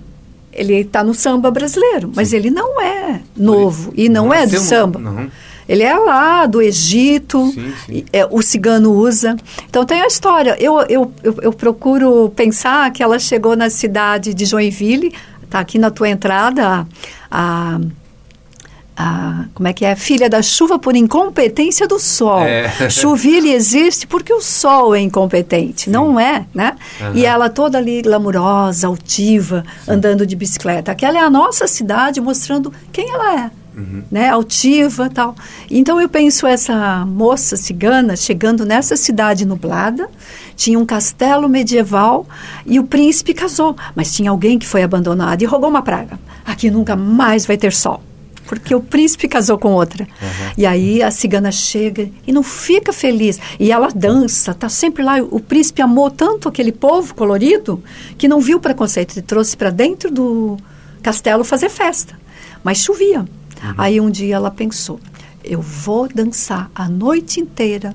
Ele 0.51 0.75
está 0.81 1.03
no 1.03 1.13
samba 1.15 1.49
brasileiro, 1.49 2.11
mas 2.15 2.31
ele 2.31 2.51
não 2.51 2.79
é 2.79 3.21
novo 3.35 3.91
e 3.95 4.07
não, 4.07 4.31
é 4.31 4.45
do 4.45 4.59
samba. 4.59 4.99
não. 4.99 5.31
Ele 5.67 5.81
é 5.81 5.97
lá 5.97 6.45
do 6.45 6.61
Egito, 6.61 7.47
Sim, 7.53 7.73
sim. 7.85 8.05
é, 8.11 8.25
o 8.29 8.41
cigano 8.41 8.91
usa. 8.91 9.35
Então 9.67 9.85
tem 9.85 10.01
a 10.01 10.07
história. 10.07 10.55
Eu, 10.59 10.79
eu, 10.89 11.11
eu, 11.23 11.35
eu 11.41 11.53
procuro 11.53 12.29
pensar 12.35 12.91
que 12.91 13.01
ela 13.01 13.17
chegou 13.17 13.55
na 13.55 13.69
cidade 13.69 14.33
de 14.33 14.45
Joinville, 14.45 15.13
está 15.41 15.59
aqui 15.61 15.79
na 15.79 15.89
tua 15.89 16.09
entrada, 16.09 16.67
a, 16.67 16.85
a- 17.31 17.79
como 19.53 19.67
é 19.67 19.73
que 19.73 19.85
é? 19.85 19.95
Filha 19.95 20.29
da 20.29 20.41
chuva 20.41 20.77
por 20.77 20.95
incompetência 20.95 21.87
do 21.87 21.99
sol. 21.99 22.43
É. 22.43 22.71
Chuville 22.89 23.51
existe 23.51 24.05
porque 24.05 24.33
o 24.33 24.41
sol 24.41 24.95
é 24.95 24.99
incompetente, 24.99 25.89
não 25.89 26.19
é, 26.19 26.45
né? 26.53 26.75
Aham. 27.01 27.13
E 27.15 27.25
ela 27.25 27.49
toda 27.49 27.77
ali 27.77 28.01
glamurosa, 28.01 28.87
altiva, 28.87 29.63
andando 29.87 30.25
de 30.25 30.35
bicicleta. 30.35 30.91
Aquela 30.91 31.17
é 31.17 31.21
a 31.21 31.29
nossa 31.29 31.67
cidade 31.67 32.21
mostrando 32.21 32.71
quem 32.91 33.09
ela 33.09 33.45
é. 33.45 33.51
Uhum. 33.75 34.03
Né, 34.11 34.29
altiva 34.29 35.09
tal. 35.09 35.35
Então 35.69 35.99
eu 35.99 36.07
penso 36.07 36.45
essa 36.45 37.03
moça 37.07 37.57
cigana 37.57 38.15
chegando 38.15 38.67
nessa 38.67 38.95
cidade 38.95 39.47
nublada, 39.47 40.07
tinha 40.55 40.77
um 40.77 40.85
castelo 40.85 41.49
medieval 41.49 42.27
e 42.67 42.79
o 42.79 42.83
príncipe 42.83 43.33
casou, 43.33 43.75
mas 43.95 44.13
tinha 44.13 44.29
alguém 44.29 44.59
que 44.59 44.67
foi 44.67 44.83
abandonado 44.83 45.41
e 45.41 45.45
rogou 45.45 45.71
uma 45.71 45.81
praga. 45.81 46.19
Aqui 46.45 46.69
nunca 46.69 46.95
mais 46.95 47.47
vai 47.47 47.57
ter 47.57 47.73
sol. 47.73 47.99
Porque 48.45 48.75
o 48.75 48.81
príncipe 48.81 49.27
casou 49.27 49.57
com 49.57 49.73
outra. 49.73 50.07
E 50.57 50.65
aí 50.65 51.01
a 51.01 51.09
cigana 51.11 51.51
chega 51.51 52.09
e 52.27 52.31
não 52.31 52.43
fica 52.43 52.91
feliz. 52.91 53.39
E 53.59 53.71
ela 53.71 53.89
dança, 53.93 54.53
tá 54.53 54.69
sempre 54.69 55.03
lá. 55.03 55.15
O 55.21 55.39
príncipe 55.39 55.81
amou 55.81 56.11
tanto 56.11 56.49
aquele 56.49 56.71
povo 56.71 57.15
colorido 57.15 57.83
que 58.17 58.27
não 58.27 58.39
viu 58.39 58.59
preconceito. 58.59 59.13
Ele 59.13 59.21
trouxe 59.21 59.55
para 59.55 59.69
dentro 59.69 60.11
do 60.11 60.57
castelo 61.01 61.43
fazer 61.43 61.69
festa. 61.69 62.19
Mas 62.63 62.79
chovia. 62.79 63.25
Aí 63.77 63.99
um 64.01 64.09
dia 64.09 64.35
ela 64.35 64.51
pensou: 64.51 64.99
eu 65.43 65.61
vou 65.61 66.07
dançar 66.07 66.69
a 66.73 66.87
noite 66.87 67.39
inteira 67.39 67.93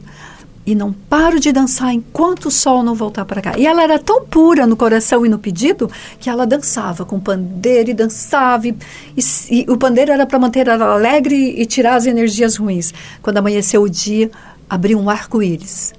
e 0.71 0.75
não 0.75 0.93
paro 0.93 1.41
de 1.41 1.51
dançar 1.51 1.95
enquanto 1.95 2.47
o 2.47 2.51
sol 2.51 2.83
não 2.83 2.95
voltar 2.95 3.25
para 3.25 3.41
cá. 3.41 3.55
E 3.57 3.67
ela 3.67 3.83
era 3.83 3.99
tão 3.99 4.27
pura 4.27 4.67
no 4.67 4.77
coração 4.77 5.25
e 5.25 5.29
no 5.29 5.39
pedido 5.39 5.91
que 6.21 6.29
ela 6.29 6.47
dançava 6.47 7.07
com 7.07 7.19
pandeiro 7.19 7.89
e 7.89 7.95
dançava. 7.95 8.69
E, 8.69 8.77
e- 9.17 9.25
e 9.51 9.67
o 9.67 9.79
pandeiro 9.79 10.13
era 10.13 10.27
para 10.27 10.39
manter 10.39 10.69
ela 10.69 10.93
alegre 10.93 11.55
e 11.59 11.65
tirar 11.65 11.95
as 11.95 12.05
energias 12.05 12.57
ruins. 12.57 12.93
Quando 13.23 13.39
amanheceu 13.39 13.81
o 13.81 13.89
dia, 13.89 14.31
abriu 14.69 14.99
um 14.99 15.09
arco-íris. 15.09 15.95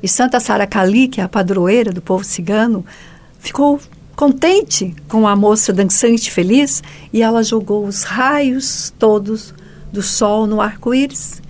E 0.00 0.06
Santa 0.06 0.38
Sara 0.38 0.64
Cali, 0.64 1.08
que 1.08 1.20
é 1.20 1.24
a 1.24 1.28
padroeira 1.28 1.92
do 1.92 2.00
povo 2.00 2.22
cigano, 2.22 2.86
ficou 3.40 3.80
contente 4.14 4.94
com 5.08 5.26
a 5.26 5.34
moça 5.34 5.72
dançante 5.72 6.30
feliz 6.30 6.84
e 7.12 7.20
ela 7.20 7.42
jogou 7.42 7.84
os 7.84 8.04
raios 8.04 8.94
todos 8.96 9.52
do 9.92 10.02
sol 10.02 10.46
no 10.46 10.60
arco-íris. 10.60 11.42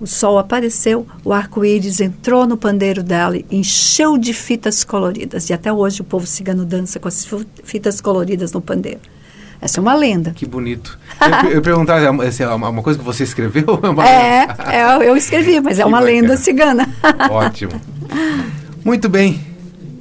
O 0.00 0.06
sol 0.06 0.38
apareceu, 0.38 1.06
o 1.24 1.32
arco-íris 1.32 2.00
entrou 2.00 2.46
no 2.46 2.56
pandeiro 2.56 3.02
dela 3.02 3.36
e 3.36 3.44
encheu 3.50 4.16
de 4.16 4.32
fitas 4.32 4.84
coloridas. 4.84 5.50
E 5.50 5.52
até 5.52 5.72
hoje 5.72 6.00
o 6.00 6.04
povo 6.04 6.24
cigano 6.26 6.64
dança 6.64 7.00
com 7.00 7.08
as 7.08 7.26
fitas 7.64 8.00
coloridas 8.00 8.52
no 8.52 8.60
pandeiro. 8.60 9.00
Essa 9.60 9.80
é 9.80 9.82
uma 9.82 9.94
lenda. 9.94 10.30
Que 10.30 10.46
bonito. 10.46 10.96
Eu, 11.44 11.50
eu 11.56 11.62
perguntar, 11.62 11.98
é 12.00 12.30
se 12.30 12.44
é 12.44 12.48
uma 12.48 12.80
coisa 12.80 12.96
que 12.96 13.04
você 13.04 13.24
escreveu? 13.24 13.64
uma- 13.82 14.06
É, 14.08 14.46
é, 14.68 15.08
eu 15.08 15.16
escrevi, 15.16 15.60
mas 15.60 15.80
é 15.80 15.82
Que 15.82 15.88
uma 15.88 15.98
bacana. 16.00 16.20
lenda 16.20 16.36
cigana. 16.36 16.88
Ótimo. 17.28 17.72
Muito 18.84 19.08
bem. 19.08 19.40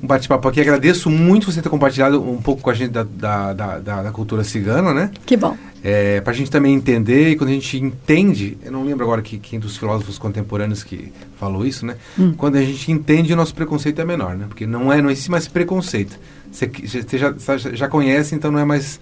Um 0.03 0.05
bate-papo 0.05 0.47
aqui. 0.47 0.61
Agradeço 0.61 1.09
muito 1.09 1.51
você 1.51 1.59
ter 1.59 1.69
compartilhado 1.69 2.21
um 2.21 2.39
pouco 2.39 2.61
com 2.61 2.69
a 2.69 2.73
gente 2.75 2.91
da, 2.91 3.03
da, 3.03 3.53
da- 3.79 4.03
da 4.03 4.11
cultura 4.11 4.43
cigana, 4.43 4.93
né? 4.93 5.09
que 5.25 5.35
bom. 5.35 5.57
É, 5.89 6.19
para 6.19 6.33
a 6.33 6.35
gente 6.35 6.51
também 6.51 6.73
entender, 6.73 7.29
e 7.29 7.35
quando 7.37 7.49
a 7.49 7.53
gente 7.53 7.77
entende, 7.77 8.57
eu 8.61 8.73
não 8.73 8.83
lembro 8.83 9.05
agora 9.05 9.21
que, 9.21 9.37
quem 9.37 9.57
dos 9.57 9.77
filósofos 9.77 10.17
contemporâneos 10.17 10.83
que 10.83 11.13
falou 11.39 11.65
isso, 11.65 11.85
né? 11.85 11.95
Hum. 12.19 12.33
Quando 12.33 12.57
a 12.57 12.61
gente 12.61 12.91
entende, 12.91 13.31
o 13.31 13.37
nosso 13.37 13.55
preconceito 13.55 14.01
é 14.01 14.03
menor, 14.03 14.35
né? 14.35 14.47
Porque 14.49 14.67
não 14.67 14.91
é, 14.91 15.01
não 15.01 15.09
existe 15.09 15.31
mais 15.31 15.47
preconceito. 15.47 16.19
Você, 16.51 16.67
você 16.67 17.17
já, 17.17 17.33
já, 17.73 17.87
conhece, 17.87 18.35
então 18.35 18.51
não 18.51 18.59
é 18.59 18.65
mais, 18.65 18.99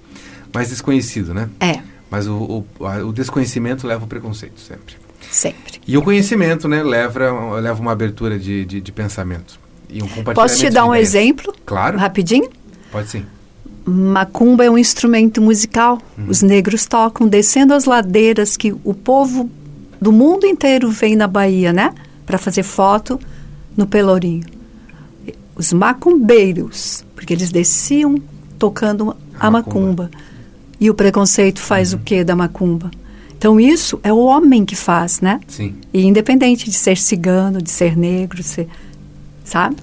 mais 0.54 0.70
desconhecido, 0.70 1.34
né? 1.34 1.50
É, 1.60 1.80
Mas 2.08 2.28
o, 2.28 2.64
o, 2.80 2.86
a- 2.86 3.04
o 3.04 3.12
desconhecimento 3.12 3.88
leva 3.88 4.06
o 4.06 4.08
preconceito 4.08 4.60
sempre. 4.60 4.94
sempre. 5.32 5.82
E 5.88 5.98
o 5.98 6.04
conhecimento, 6.04 6.68
né, 6.68 6.84
leva, 6.84 7.60
leva 7.62 7.82
uma 7.82 7.94
abertura 7.94 8.38
de, 8.38 8.64
de, 8.64 8.80
de 8.80 8.92
pensamento. 8.92 9.60
E 9.90 10.04
um 10.04 10.08
compartilhamento 10.08 10.36
Posso 10.36 10.60
te 10.60 10.70
dar 10.70 10.86
um 10.86 10.94
exemplo? 10.94 11.52
Claro, 11.66 11.98
Rapidinho? 11.98 12.48
pode 12.92 13.10
sim. 13.10 13.26
Macumba 13.86 14.66
é 14.66 14.70
um 14.70 14.78
instrumento 14.78 15.42
musical. 15.42 16.00
Os 16.28 16.42
negros 16.42 16.86
tocam 16.86 17.28
descendo 17.28 17.74
as 17.74 17.86
ladeiras 17.86 18.58
que 18.58 18.74
o 18.84 18.94
povo 18.94 19.50
do 20.02 20.12
mundo 20.12 20.46
inteiro 20.46 20.90
vem 20.90 21.16
na 21.16 21.28
Bahia, 21.28 21.72
né? 21.72 21.94
Para 22.26 22.38
fazer 22.38 22.64
foto 22.64 23.20
no 23.78 23.86
Pelourinho. 23.86 24.44
Os 25.56 25.72
macumbeiros, 25.72 27.06
porque 27.16 27.34
eles 27.34 27.52
desciam 27.52 28.16
tocando 28.58 29.16
a 29.40 29.48
A 29.48 29.52
macumba. 29.52 30.10
E 30.80 30.90
o 30.90 30.94
preconceito 30.94 31.60
faz 31.62 31.94
o 31.94 32.00
que 32.00 32.24
da 32.24 32.36
macumba? 32.36 32.92
Então 33.38 33.60
isso 33.60 34.00
é 34.04 34.12
o 34.12 34.18
homem 34.18 34.66
que 34.66 34.76
faz, 34.76 35.22
né? 35.22 35.40
Sim, 35.48 35.76
E 35.94 36.04
independente 36.06 36.66
de 36.66 36.76
ser 36.76 36.98
cigano, 36.98 37.62
de 37.62 37.70
ser 37.70 37.96
negro, 37.96 38.38
de 38.38 38.44
ser, 38.44 38.68
sabe? 39.44 39.78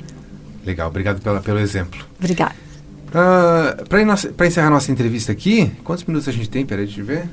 legal. 0.65 0.89
Obrigado 0.89 1.21
pela, 1.21 1.41
pelo 1.41 1.59
exemplo. 1.59 2.01
Obrigada. 2.19 2.55
Uh, 3.13 3.87
Para 4.35 4.47
encerrar 4.47 4.71
nossa 4.71 4.91
entrevista 4.91 5.33
aqui, 5.33 5.71
quantos 5.85 6.05
minutos 6.05 6.29
a 6.29 6.33
gente 6.33 6.49
tem? 6.49 6.65
Peraí, 6.65 6.87
deixa 6.87 7.01
eu 7.01 7.05
ver. 7.05 7.29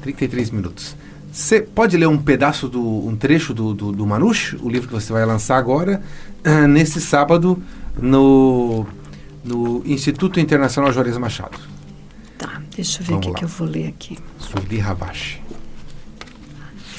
33 0.00 0.50
minutos. 0.50 0.96
Você 1.30 1.60
pode 1.60 1.96
ler 1.96 2.06
um 2.06 2.18
pedaço, 2.18 2.68
do, 2.68 2.82
um 2.82 3.16
trecho 3.16 3.54
do, 3.54 3.72
do, 3.72 3.92
do 3.92 4.06
Manouche, 4.06 4.56
o 4.56 4.68
livro 4.68 4.88
que 4.88 4.94
você 4.94 5.12
vai 5.12 5.24
lançar 5.24 5.56
agora, 5.56 6.02
ah, 6.44 6.66
nesse 6.66 7.00
sábado, 7.00 7.62
no, 7.96 8.86
no 9.42 9.82
Instituto 9.86 10.38
Internacional 10.38 10.92
Juarez 10.92 11.16
Machado. 11.16 11.58
Tá, 12.36 12.60
deixa 12.74 13.00
eu 13.00 13.06
ver 13.06 13.14
o 13.14 13.20
que, 13.20 13.32
que 13.32 13.44
eu 13.44 13.48
vou 13.48 13.66
ler 13.66 13.88
aqui. 13.88 14.18
Surdi 14.38 14.78
Ravache. 14.78 15.40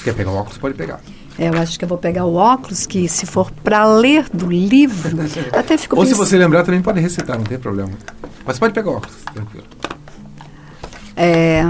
Quer 0.03 0.15
pegar 0.15 0.31
o 0.31 0.36
óculos, 0.36 0.57
pode 0.57 0.75
pegar. 0.75 0.99
É, 1.37 1.49
eu 1.49 1.53
acho 1.57 1.77
que 1.79 1.83
eu 1.85 1.89
vou 1.89 1.97
pegar 1.97 2.25
o 2.25 2.35
óculos, 2.35 2.85
que 2.85 3.07
se 3.09 3.25
for 3.25 3.49
para 3.63 3.85
ler 3.85 4.25
do 4.33 4.49
livro, 4.51 5.17
até 5.51 5.77
fico 5.77 5.95
Ou 5.95 6.03
se 6.05 6.11
pensando- 6.11 6.27
você 6.27 6.37
lembrar, 6.37 6.63
também 6.63 6.81
pode 6.81 6.99
recitar, 6.99 7.37
não 7.37 7.43
tem 7.45 7.57
problema. 7.57 7.91
Mas 8.45 8.59
pode 8.59 8.73
pegar 8.73 8.91
o 8.91 8.95
óculos, 8.97 9.15
tranquilo. 9.33 9.65
É, 11.15 11.63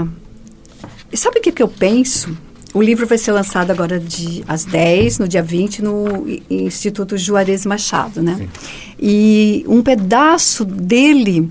e 1.12 1.16
sabe 1.16 1.38
o 1.38 1.42
que, 1.42 1.52
que 1.52 1.62
eu 1.62 1.68
penso? 1.68 2.36
O 2.72 2.82
livro 2.82 3.06
vai 3.06 3.16
ser 3.16 3.30
lançado 3.32 3.70
agora 3.70 4.00
de, 4.00 4.44
às 4.48 4.64
10, 4.64 5.20
no 5.20 5.28
dia 5.28 5.42
20, 5.42 5.80
no 5.82 6.26
Instituto 6.50 7.16
Juarez 7.16 7.64
Machado, 7.64 8.20
né? 8.20 8.34
Sim. 8.36 8.48
E 8.98 9.64
um 9.68 9.80
pedaço 9.80 10.64
dele 10.64 11.48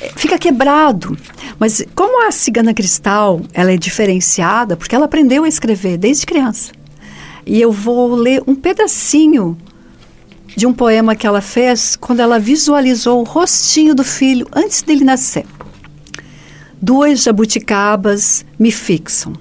eh, 0.00 0.12
fica 0.14 0.38
quebrado. 0.38 1.16
Mas 1.58 1.82
como 1.94 2.26
a 2.26 2.30
cigana 2.30 2.74
cristal, 2.74 3.40
ela 3.54 3.72
é 3.72 3.78
diferenciada, 3.78 4.76
porque 4.76 4.94
ela 4.94 5.06
aprendeu 5.06 5.44
a 5.44 5.48
escrever 5.48 5.96
desde 5.96 6.26
criança. 6.26 6.70
E 7.44 7.60
eu 7.60 7.72
vou 7.72 8.14
ler 8.14 8.42
um 8.46 8.54
pedacinho 8.54 9.56
de 10.56 10.66
um 10.66 10.72
poema 10.72 11.16
que 11.16 11.26
ela 11.26 11.40
fez 11.40 11.96
quando 11.96 12.20
ela 12.20 12.38
visualizou 12.38 13.20
o 13.20 13.24
rostinho 13.24 13.94
do 13.94 14.04
filho 14.04 14.46
antes 14.52 14.82
dele 14.82 15.04
nascer. 15.04 15.46
Duas 16.80 17.22
jabuticabas 17.22 18.44
me 18.58 18.70
fixam, 18.70 19.32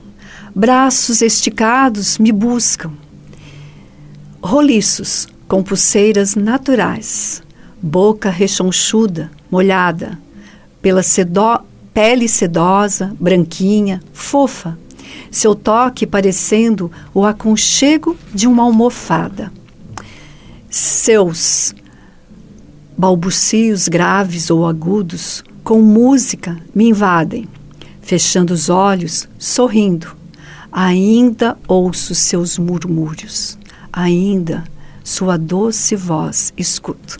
braços 0.55 1.21
esticados 1.21 2.17
me 2.17 2.31
buscam. 2.31 2.91
Roliços, 4.41 5.27
com 5.47 5.61
pulseiras 5.61 6.35
naturais, 6.35 7.43
boca 7.81 8.29
rechonchuda, 8.29 9.29
molhada, 9.49 10.17
pela 10.81 11.03
sedó- 11.03 11.63
pele 11.93 12.27
sedosa, 12.27 13.15
branquinha, 13.19 14.01
fofa, 14.13 14.77
seu 15.29 15.55
toque 15.55 16.05
parecendo 16.05 16.91
o 17.13 17.25
aconchego 17.25 18.17
de 18.33 18.47
uma 18.47 18.63
almofada. 18.63 19.51
Seus 20.69 21.73
balbucios 22.97 23.87
graves 23.87 24.49
ou 24.49 24.65
agudos 24.65 25.43
com 25.63 25.81
música 25.81 26.57
me 26.73 26.89
invadem. 26.89 27.47
Fechando 28.01 28.53
os 28.53 28.69
olhos, 28.69 29.27
sorrindo, 29.37 30.15
ainda 30.71 31.57
ouço 31.67 32.13
seus 32.13 32.57
murmúrios, 32.57 33.57
ainda 33.91 34.63
sua 35.03 35.37
doce 35.37 35.95
voz 35.95 36.53
escuto. 36.57 37.17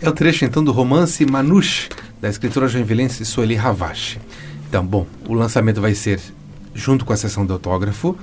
É 0.00 0.08
o 0.08 0.12
trecho 0.12 0.44
então 0.44 0.62
do 0.62 0.72
romance 0.72 1.24
Manush, 1.24 1.88
da 2.20 2.28
escritora 2.28 2.68
joinvilense 2.68 3.24
Sueli 3.24 3.54
Ravache. 3.54 4.18
Então, 4.68 4.84
bom, 4.84 5.06
o 5.28 5.34
lançamento 5.34 5.80
vai 5.80 5.94
ser 5.94 6.20
junto 6.74 7.04
com 7.04 7.12
a 7.12 7.16
sessão 7.16 7.46
de 7.46 7.52
autógrafo, 7.52 8.16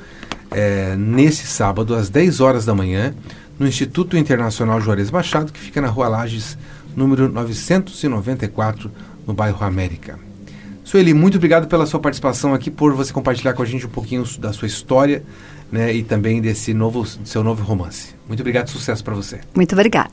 é, 0.51 0.95
nesse 0.95 1.47
sábado, 1.47 1.95
às 1.95 2.09
10 2.09 2.41
horas 2.41 2.65
da 2.65 2.75
manhã, 2.75 3.13
no 3.57 3.67
Instituto 3.67 4.17
Internacional 4.17 4.81
Juarez 4.81 5.09
Machado, 5.09 5.51
que 5.51 5.59
fica 5.59 5.79
na 5.79 5.87
Rua 5.87 6.07
Lages, 6.07 6.57
número 6.95 7.31
994, 7.31 8.91
no 9.25 9.33
bairro 9.33 9.63
América. 9.63 10.19
Sueli, 10.83 11.13
muito 11.13 11.37
obrigado 11.37 11.67
pela 11.67 11.85
sua 11.85 11.99
participação 11.99 12.53
aqui, 12.53 12.69
por 12.69 12.93
você 12.93 13.13
compartilhar 13.13 13.53
com 13.53 13.61
a 13.61 13.65
gente 13.65 13.85
um 13.85 13.89
pouquinho 13.89 14.25
da 14.39 14.51
sua 14.51 14.67
história 14.67 15.23
né, 15.71 15.93
e 15.93 16.03
também 16.03 16.41
desse 16.41 16.73
novo, 16.73 17.05
seu 17.05 17.43
novo 17.43 17.63
romance. 17.63 18.13
Muito 18.27 18.41
obrigado, 18.41 18.67
sucesso 18.67 19.03
para 19.03 19.13
você. 19.13 19.39
Muito 19.55 19.73
obrigada. 19.73 20.11